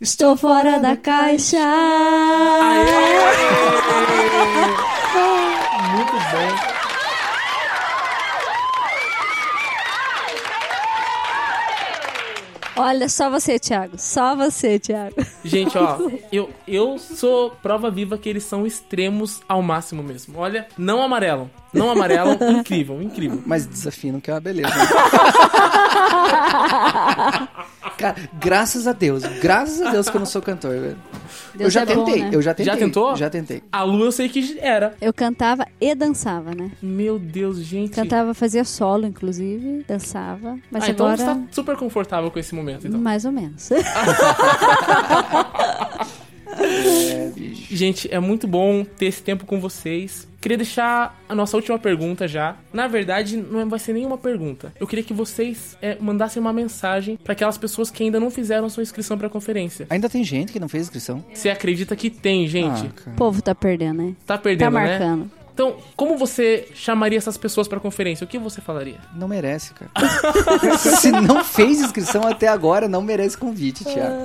Estou 0.00 0.36
fora 0.36 0.78
da 0.80 0.96
caixa. 0.96 1.58
Muito 5.92 6.12
bom. 6.12 6.72
Olha, 12.76 13.08
só 13.08 13.28
você, 13.28 13.58
Thiago. 13.58 13.96
Só 13.98 14.34
você, 14.34 14.78
Thiago. 14.78 15.14
Gente, 15.44 15.76
ó, 15.76 15.98
eu, 16.32 16.50
eu 16.66 16.98
sou 16.98 17.50
prova 17.62 17.90
viva 17.90 18.16
que 18.16 18.28
eles 18.28 18.44
são 18.44 18.66
extremos 18.66 19.40
ao 19.48 19.62
máximo 19.62 20.02
mesmo. 20.02 20.38
Olha, 20.38 20.66
não 20.78 21.02
amarelam. 21.02 21.50
Não 21.72 21.90
amarelam. 21.90 22.38
incrível, 22.60 23.02
incrível. 23.02 23.42
Mas 23.44 23.66
desafinam 23.66 24.20
que 24.20 24.30
é 24.30 24.34
uma 24.34 24.40
beleza. 24.40 24.68
né? 24.68 24.84
Cara, 27.98 28.16
graças 28.34 28.86
a 28.86 28.92
Deus, 28.92 29.22
graças 29.40 29.80
a 29.82 29.90
Deus 29.90 30.08
que 30.08 30.16
eu 30.16 30.18
não 30.18 30.26
sou 30.26 30.42
cantor, 30.42 30.78
velho. 30.78 30.98
Deus 31.54 31.62
eu 31.62 31.70
já 31.70 31.82
é 31.82 31.94
bom, 31.94 32.04
tentei, 32.04 32.22
né? 32.22 32.30
eu 32.32 32.42
já 32.42 32.54
tentei. 32.54 32.72
Já 32.72 32.78
tentou? 32.78 33.16
Já 33.16 33.30
tentei. 33.30 33.62
A 33.70 33.82
Lu 33.82 34.04
eu 34.04 34.12
sei 34.12 34.28
que 34.28 34.58
era. 34.60 34.94
Eu 35.00 35.12
cantava 35.12 35.66
e 35.80 35.94
dançava, 35.94 36.54
né? 36.54 36.70
Meu 36.80 37.18
Deus, 37.18 37.58
gente. 37.58 37.92
Cantava, 37.92 38.34
fazia 38.34 38.64
solo, 38.64 39.06
inclusive, 39.06 39.84
dançava. 39.86 40.58
Mas 40.70 40.84
ah, 40.84 40.90
então 40.90 41.06
agora, 41.06 41.18
você 41.18 41.24
tá 41.24 41.40
super 41.50 41.76
confortável 41.76 42.30
com 42.30 42.38
esse 42.38 42.54
momento, 42.54 42.86
então. 42.86 43.00
mais 43.00 43.24
ou 43.24 43.32
menos. 43.32 43.70
É, 47.52 47.54
bicho. 47.54 47.76
Gente, 47.76 48.08
é 48.12 48.18
muito 48.18 48.46
bom 48.46 48.84
ter 48.84 49.06
esse 49.06 49.22
tempo 49.22 49.44
com 49.46 49.60
vocês. 49.60 50.28
Queria 50.40 50.56
deixar 50.56 51.20
a 51.28 51.34
nossa 51.36 51.56
última 51.56 51.78
pergunta 51.78 52.26
já. 52.26 52.56
Na 52.72 52.88
verdade, 52.88 53.36
não 53.36 53.68
vai 53.68 53.78
ser 53.78 53.92
nenhuma 53.92 54.18
pergunta. 54.18 54.72
Eu 54.80 54.88
queria 54.88 55.04
que 55.04 55.14
vocês 55.14 55.76
é, 55.80 55.96
mandassem 56.00 56.40
uma 56.40 56.52
mensagem 56.52 57.16
para 57.16 57.32
aquelas 57.32 57.56
pessoas 57.56 57.90
que 57.92 58.02
ainda 58.02 58.18
não 58.18 58.28
fizeram 58.28 58.68
sua 58.68 58.82
inscrição 58.82 59.16
para 59.16 59.28
a 59.28 59.30
conferência. 59.30 59.86
Ainda 59.88 60.08
tem 60.08 60.24
gente 60.24 60.52
que 60.52 60.58
não 60.58 60.68
fez 60.68 60.84
inscrição? 60.84 61.24
Você 61.32 61.48
acredita 61.48 61.94
que 61.94 62.10
tem, 62.10 62.48
gente? 62.48 62.90
Ah, 63.06 63.10
o 63.10 63.14
povo 63.14 63.40
tá 63.40 63.54
perdendo, 63.54 64.02
né? 64.02 64.16
tá 64.26 64.36
perdendo, 64.36 64.72
Tá 64.74 64.80
né? 65.16 65.26
Então, 65.54 65.76
como 65.96 66.16
você 66.16 66.68
chamaria 66.74 67.18
essas 67.18 67.36
pessoas 67.36 67.68
para 67.68 67.76
a 67.78 67.80
conferência? 67.80 68.24
O 68.24 68.28
que 68.28 68.38
você 68.38 68.60
falaria? 68.60 68.98
Não 69.14 69.28
merece, 69.28 69.74
cara. 69.74 69.90
Se 70.78 71.10
não 71.12 71.44
fez 71.44 71.80
inscrição 71.80 72.26
até 72.26 72.48
agora, 72.48 72.88
não 72.88 73.02
merece 73.02 73.36
convite, 73.36 73.84
Thiago. 73.84 74.16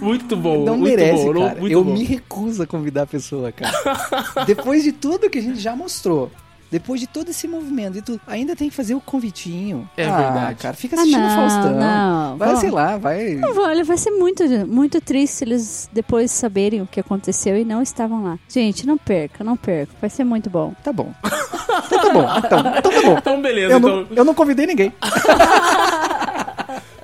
Muito 0.00 0.36
bom, 0.36 0.64
Não 0.64 0.76
muito 0.76 0.96
merece, 0.96 1.24
bom, 1.24 1.40
cara. 1.48 1.60
muito 1.60 1.72
eu 1.72 1.84
bom. 1.84 1.92
me 1.92 2.04
recuso 2.04 2.62
a 2.62 2.66
convidar 2.66 3.02
a 3.02 3.06
pessoa, 3.06 3.50
cara. 3.52 4.44
Depois 4.46 4.82
de 4.84 4.92
tudo 4.92 5.28
que 5.28 5.38
a 5.38 5.42
gente 5.42 5.58
já 5.60 5.74
mostrou, 5.74 6.30
depois 6.72 6.98
de 6.98 7.06
todo 7.06 7.28
esse 7.28 7.46
movimento 7.46 7.98
e 7.98 8.02
tudo, 8.02 8.18
ainda 8.26 8.56
tem 8.56 8.70
que 8.70 8.74
fazer 8.74 8.94
o 8.94 9.00
convitinho. 9.00 9.86
É 9.94 10.06
ah, 10.06 10.16
verdade. 10.16 10.62
cara, 10.62 10.74
fica 10.74 10.96
Ah, 10.96 11.00
assistindo 11.00 11.20
não, 11.20 11.36
Faustão. 11.36 11.78
não. 11.78 12.36
Vai, 12.38 12.54
Bom. 12.54 12.60
sei 12.60 12.70
lá, 12.70 12.96
vai. 12.96 13.40
Olha, 13.58 13.84
vai 13.84 13.98
ser 13.98 14.10
muito, 14.10 14.42
muito 14.66 14.98
triste 14.98 15.34
se 15.34 15.44
eles 15.44 15.90
depois 15.92 16.30
saberem 16.30 16.80
o 16.80 16.86
que 16.86 16.98
aconteceu 16.98 17.58
e 17.58 17.64
não 17.64 17.82
estavam 17.82 18.24
lá. 18.24 18.38
Gente, 18.48 18.86
não 18.86 18.96
perca, 18.96 19.44
não 19.44 19.54
perca. 19.54 19.92
Vai 20.00 20.08
ser 20.08 20.24
muito 20.24 20.48
bom. 20.48 20.72
Tá 20.82 20.94
bom. 20.94 21.12
Então 21.22 21.98
tá 22.00 22.10
bom. 22.10 22.38
Então, 22.38 22.58
então 22.78 22.90
tá 22.90 23.02
bom. 23.02 23.12
Então, 23.22 23.42
beleza. 23.42 23.74
Eu 23.74 23.78
então, 23.78 23.96
não, 23.96 24.06
eu 24.16 24.24
não 24.24 24.34
convidei 24.34 24.66
ninguém. 24.66 24.90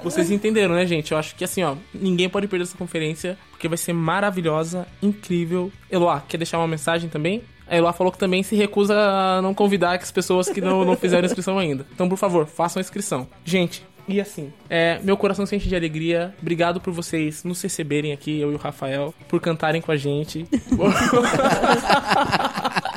Vocês 0.02 0.30
entenderam, 0.30 0.74
né, 0.74 0.86
gente? 0.86 1.12
Eu 1.12 1.18
acho 1.18 1.34
que 1.34 1.44
assim, 1.44 1.62
ó, 1.62 1.74
ninguém 1.92 2.28
pode 2.28 2.48
perder 2.48 2.64
essa 2.64 2.78
conferência, 2.78 3.36
porque 3.50 3.68
vai 3.68 3.76
ser 3.76 3.92
maravilhosa, 3.92 4.86
incrível. 5.02 5.70
Eloá, 5.90 6.22
quer 6.26 6.38
deixar 6.38 6.58
uma 6.58 6.68
mensagem 6.68 7.10
também? 7.10 7.42
A 7.68 7.76
Eloá 7.76 7.92
falou 7.92 8.10
que 8.10 8.18
também 8.18 8.42
se 8.42 8.56
recusa 8.56 8.94
a 8.96 9.42
não 9.42 9.52
convidar 9.52 9.96
as 9.96 10.10
pessoas 10.10 10.48
que 10.48 10.60
não, 10.60 10.84
não 10.84 10.96
fizeram 10.96 11.26
inscrição 11.26 11.58
ainda. 11.58 11.86
Então, 11.92 12.08
por 12.08 12.16
favor, 12.16 12.46
façam 12.46 12.80
a 12.80 12.82
inscrição. 12.82 13.28
Gente, 13.44 13.84
e 14.08 14.20
assim, 14.20 14.52
é, 14.70 14.98
meu 15.02 15.16
coração 15.16 15.44
se 15.46 15.54
enche 15.56 15.68
de 15.68 15.76
alegria. 15.76 16.34
Obrigado 16.40 16.80
por 16.80 16.92
vocês 16.92 17.44
nos 17.44 17.60
receberem 17.62 18.12
aqui, 18.12 18.40
eu 18.40 18.50
e 18.52 18.54
o 18.54 18.58
Rafael, 18.58 19.14
por 19.28 19.40
cantarem 19.40 19.80
com 19.82 19.92
a 19.92 19.96
gente. 19.96 20.46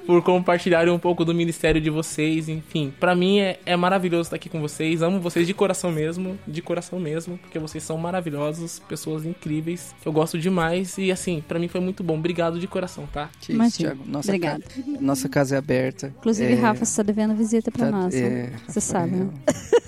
por 0.06 0.22
compartilharem 0.24 0.92
um 0.92 1.00
pouco 1.00 1.24
do 1.24 1.34
ministério 1.34 1.80
de 1.80 1.90
vocês, 1.90 2.50
enfim. 2.50 2.92
Pra 3.00 3.16
mim 3.16 3.40
é, 3.40 3.60
é 3.66 3.76
maravilhoso 3.76 4.24
estar 4.24 4.36
aqui 4.36 4.50
com 4.50 4.60
vocês. 4.60 5.02
Amo 5.02 5.20
vocês 5.20 5.46
de 5.48 5.54
coração 5.54 5.92
mesmo, 5.92 6.38
de 6.48 6.62
coração 6.62 7.00
mesmo, 7.00 7.38
porque 7.38 7.60
vocês 7.60 7.84
são 7.84 7.98
maravilhosos, 7.98 8.80
pessoas 8.90 9.26
incríveis. 9.26 9.94
Eu 10.04 10.12
gosto 10.12 10.38
demais 10.40 10.98
e 10.98 11.12
assim, 11.12 11.44
pra 11.48 11.60
mim 11.60 11.68
foi 11.68 11.80
muito 11.82 12.04
bom. 12.04 12.16
Obrigado 12.18 12.60
de 12.60 12.68
coração, 12.68 13.08
tá? 13.12 13.30
Isso. 13.48 13.78
Thiago. 13.78 14.04
Nossa 14.06 14.30
Obrigada. 14.32 14.64
Casa, 14.64 14.98
nossa 15.00 15.30
casa 15.30 15.56
é 15.56 15.58
aberta. 15.58 16.14
Inclusive, 16.20 16.54
É, 16.54 16.56
Rafa, 16.56 16.84
você 16.86 16.98
tá 16.98 17.04
devendo 17.04 17.34
visita 17.36 17.72
pra 17.72 17.86
tá- 17.86 17.92
nós. 17.92 18.14
né? 18.14 18.20
é, 18.22 18.50
Você 18.68 18.80
Rafael. 18.80 18.82
sabe, 18.82 19.16
né? 19.16 19.30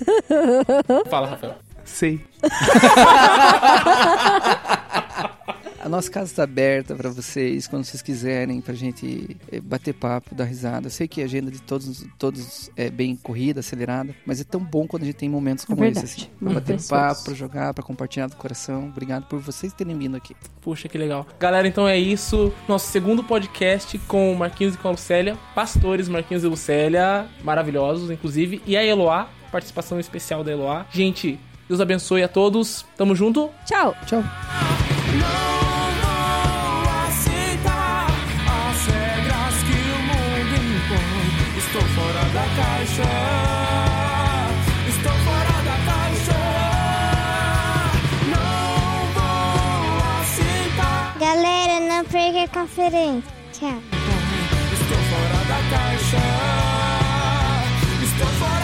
Fala, 1.08 1.28
Rafael. 1.28 1.54
Sei. 1.84 2.20
A 5.84 5.88
nossa 5.88 6.10
casa 6.10 6.30
está 6.30 6.44
aberta 6.44 6.94
para 6.94 7.10
vocês, 7.10 7.68
quando 7.68 7.84
vocês 7.84 8.00
quiserem, 8.00 8.58
pra 8.62 8.72
gente 8.72 9.36
eh, 9.52 9.60
bater 9.60 9.92
papo, 9.92 10.34
dar 10.34 10.44
risada. 10.44 10.86
Eu 10.86 10.90
sei 10.90 11.06
que 11.06 11.20
a 11.20 11.26
agenda 11.26 11.50
de 11.50 11.60
todos, 11.60 12.06
todos 12.18 12.70
é 12.74 12.88
bem 12.88 13.14
corrida, 13.14 13.60
acelerada, 13.60 14.14
mas 14.24 14.40
é 14.40 14.44
tão 14.44 14.62
bom 14.62 14.86
quando 14.86 15.02
a 15.02 15.04
gente 15.04 15.16
tem 15.16 15.28
momentos 15.28 15.66
como 15.66 15.82
verdade, 15.82 16.06
esse, 16.06 16.22
assim. 16.22 16.30
Pra 16.38 16.52
muito 16.52 16.54
bater 16.54 16.88
papo, 16.88 17.24
pra 17.24 17.34
jogar, 17.34 17.74
pra 17.74 17.84
compartilhar 17.84 18.28
do 18.28 18.36
coração. 18.36 18.86
Obrigado 18.86 19.26
por 19.26 19.38
vocês 19.40 19.74
terem 19.74 19.98
vindo 19.98 20.16
aqui. 20.16 20.34
Puxa, 20.62 20.88
que 20.88 20.96
legal. 20.96 21.26
Galera, 21.38 21.68
então 21.68 21.86
é 21.86 21.98
isso. 21.98 22.50
Nosso 22.66 22.90
segundo 22.90 23.22
podcast 23.22 23.98
com 24.08 24.32
o 24.32 24.38
Marquinhos 24.38 24.76
e 24.76 24.78
com 24.78 24.88
a 24.88 24.92
Lucélia. 24.92 25.36
Pastores 25.54 26.08
Marquinhos 26.08 26.44
e 26.44 26.46
Lucélia, 26.46 27.26
maravilhosos, 27.42 28.10
inclusive. 28.10 28.62
E 28.66 28.74
a 28.74 28.82
Eloá, 28.82 29.28
participação 29.54 30.00
especial 30.00 30.42
da 30.42 30.50
Eloá. 30.50 30.84
Gente, 30.90 31.38
Deus 31.68 31.80
abençoe 31.80 32.24
a 32.24 32.28
todos. 32.28 32.84
Tamo 32.96 33.14
junto. 33.14 33.50
Tchau. 33.64 33.94
Tchau. 34.04 34.24
aceitar 37.06 38.06
as 38.50 38.86
regras 38.86 39.54
que 39.62 39.78
o 39.94 40.00
mundo 40.10 40.54
impõe. 40.74 41.26
Estou 41.56 41.82
fora 41.82 42.24
da 42.34 42.46
caixa. 42.58 43.08
Estou 44.88 45.16
fora 45.26 45.56
da 45.68 45.76
caixa. 45.88 46.40
Não 48.34 49.06
vou 49.14 49.96
aceitar. 50.20 51.16
Galera, 51.20 51.76
não 51.88 52.04
perca 52.06 52.42
a 52.42 52.48
conferência. 52.48 53.32
Tchau. 53.52 53.78
Estou 54.72 54.98
fora 55.10 55.40
da 55.46 55.60
caixa. 55.70 56.22
Estou 58.02 58.26
fora 58.26 58.63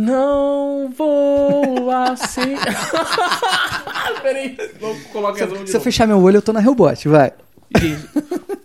Não 0.00 0.90
vou 0.96 1.90
aceitar. 1.90 2.74
Peraí, 4.22 4.56
vou 4.80 4.96
colocar 5.12 5.46
mãos 5.46 5.64
de 5.64 5.70
Se 5.70 5.76
eu 5.76 5.80
fechar 5.80 6.06
meu 6.06 6.18
olho, 6.22 6.38
eu 6.38 6.42
tô 6.42 6.54
na 6.54 6.62
Hellbot, 6.62 7.06
vai. 7.06 7.32
Gente, 7.78 8.08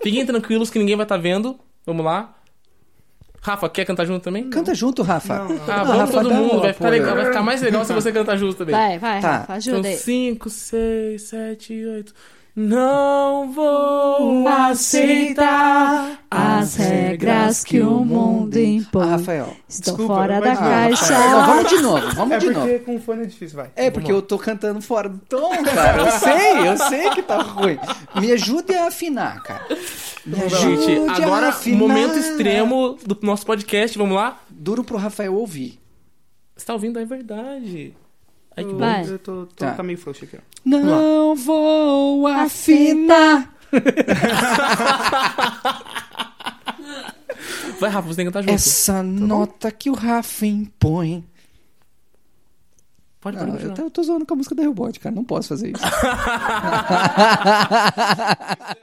Fiquem 0.01 0.25
tranquilos 0.25 0.69
que 0.69 0.79
ninguém 0.79 0.95
vai 0.95 1.03
estar 1.05 1.17
vendo. 1.17 1.59
Vamos 1.85 2.05
lá. 2.05 2.33
Rafa, 3.41 3.67
quer 3.69 3.83
cantar 3.85 4.05
junto 4.05 4.23
também? 4.23 4.49
Canta 4.49 4.73
junto, 4.73 5.03
Rafa. 5.03 5.35
Ah, 5.35 5.47
Ah, 5.67 5.83
vamos 5.83 5.97
Rafa, 5.99 6.13
todo 6.13 6.33
mundo. 6.33 6.61
Vai 6.61 6.73
ficar, 6.73 6.89
legal, 6.89 7.15
vai 7.15 7.25
ficar 7.25 7.43
mais 7.43 7.61
legal 7.61 7.83
se 7.85 7.93
você 7.93 8.11
cantar 8.13 8.37
junto 8.37 8.55
também. 8.55 8.73
Vai, 8.73 8.97
vai, 8.97 9.21
Tá. 9.21 9.37
Rafa, 9.39 9.53
ajuda 9.53 9.87
aí. 9.89 9.97
5, 9.97 10.49
6, 10.49 11.21
7, 11.21 11.85
8. 11.85 12.13
Não 12.55 13.51
vou 13.51 14.47
aceitar 14.47 16.21
As 16.31 16.75
regras 16.75 17.63
que 17.65 17.81
o 17.81 18.05
mundo 18.05 18.57
Ah, 18.57 18.61
impõe. 18.61 19.09
Rafael. 19.09 19.57
Estou 19.67 19.93
Desculpa, 19.95 20.13
fora 20.13 20.39
da 20.39 20.53
Ah, 20.53 20.55
caixa. 20.55 21.19
Não, 21.19 21.45
vamos 21.47 21.69
de 21.69 21.81
novo, 21.81 22.15
vamos 22.15 22.31
É 22.33 22.37
de 22.39 22.45
novo. 22.51 22.59
porque 22.61 22.79
com 22.79 22.99
fone 23.01 23.23
é 23.23 23.25
difícil, 23.25 23.57
vai. 23.57 23.71
É, 23.75 23.91
porque 23.91 24.09
eu 24.11 24.21
tô 24.21 24.37
cantando 24.37 24.79
fora 24.81 25.09
do 25.09 25.17
tom, 25.27 25.51
cara. 25.65 26.01
Eu 26.01 26.11
sei, 26.11 26.67
eu 26.69 26.77
sei 26.77 27.09
que 27.09 27.21
tá 27.21 27.41
ruim. 27.41 27.77
Me 28.21 28.31
ajude 28.31 28.73
a 28.73 28.87
afinar, 28.87 29.43
cara. 29.43 29.65
Me 30.25 30.41
ajude 30.43 30.85
Gente, 30.85 31.09
a 31.09 31.13
agora 31.25 31.49
afinar. 31.49 31.77
momento 31.77 32.17
extremo 32.17 32.97
do 33.05 33.17
nosso 33.21 33.45
podcast. 33.45 33.97
Vamos 33.97 34.15
lá? 34.15 34.39
Duro 34.49 34.81
pro 34.83 34.97
Rafael 34.97 35.33
ouvir. 35.35 35.77
Você 36.55 36.65
tá 36.65 36.71
ouvindo? 36.73 36.97
É 36.99 37.05
verdade. 37.05 37.93
Ai, 38.57 38.63
que 38.63 38.71
bom. 38.71 38.77
Vai. 38.79 39.05
Eu 39.09 39.19
tô, 39.19 39.45
tô 39.47 39.55
Tá. 39.65 39.73
tá 39.73 39.83
meio 39.83 39.97
frouxo 39.97 40.23
aqui, 40.25 40.37
ó. 40.37 40.39
Não 40.63 41.35
vou 41.35 42.25
afinar. 42.27 43.53
Vai, 47.79 47.89
Rafa, 47.89 48.07
você 48.07 48.15
tem 48.17 48.25
que 48.25 48.31
cantar 48.31 48.41
junto. 48.41 48.53
Essa 48.53 49.03
nota 49.03 49.69
que 49.71 49.89
o 49.89 49.93
Rafa 49.93 50.45
impõe. 50.45 51.23
Pode, 53.19 53.37
Não, 53.37 53.45
pode 53.45 53.55
eu, 53.55 53.59
continuar. 53.69 53.75
tô, 53.75 53.81
eu 53.83 53.91
tô 53.91 54.03
zoando 54.03 54.25
com 54.25 54.33
a 54.35 54.37
música 54.37 54.55
da 54.55 54.63
Robot, 54.63 54.99
cara. 54.99 55.13
Não 55.15 55.23
posso 55.25 55.49
fazer 55.49 55.73
isso. 55.75 55.83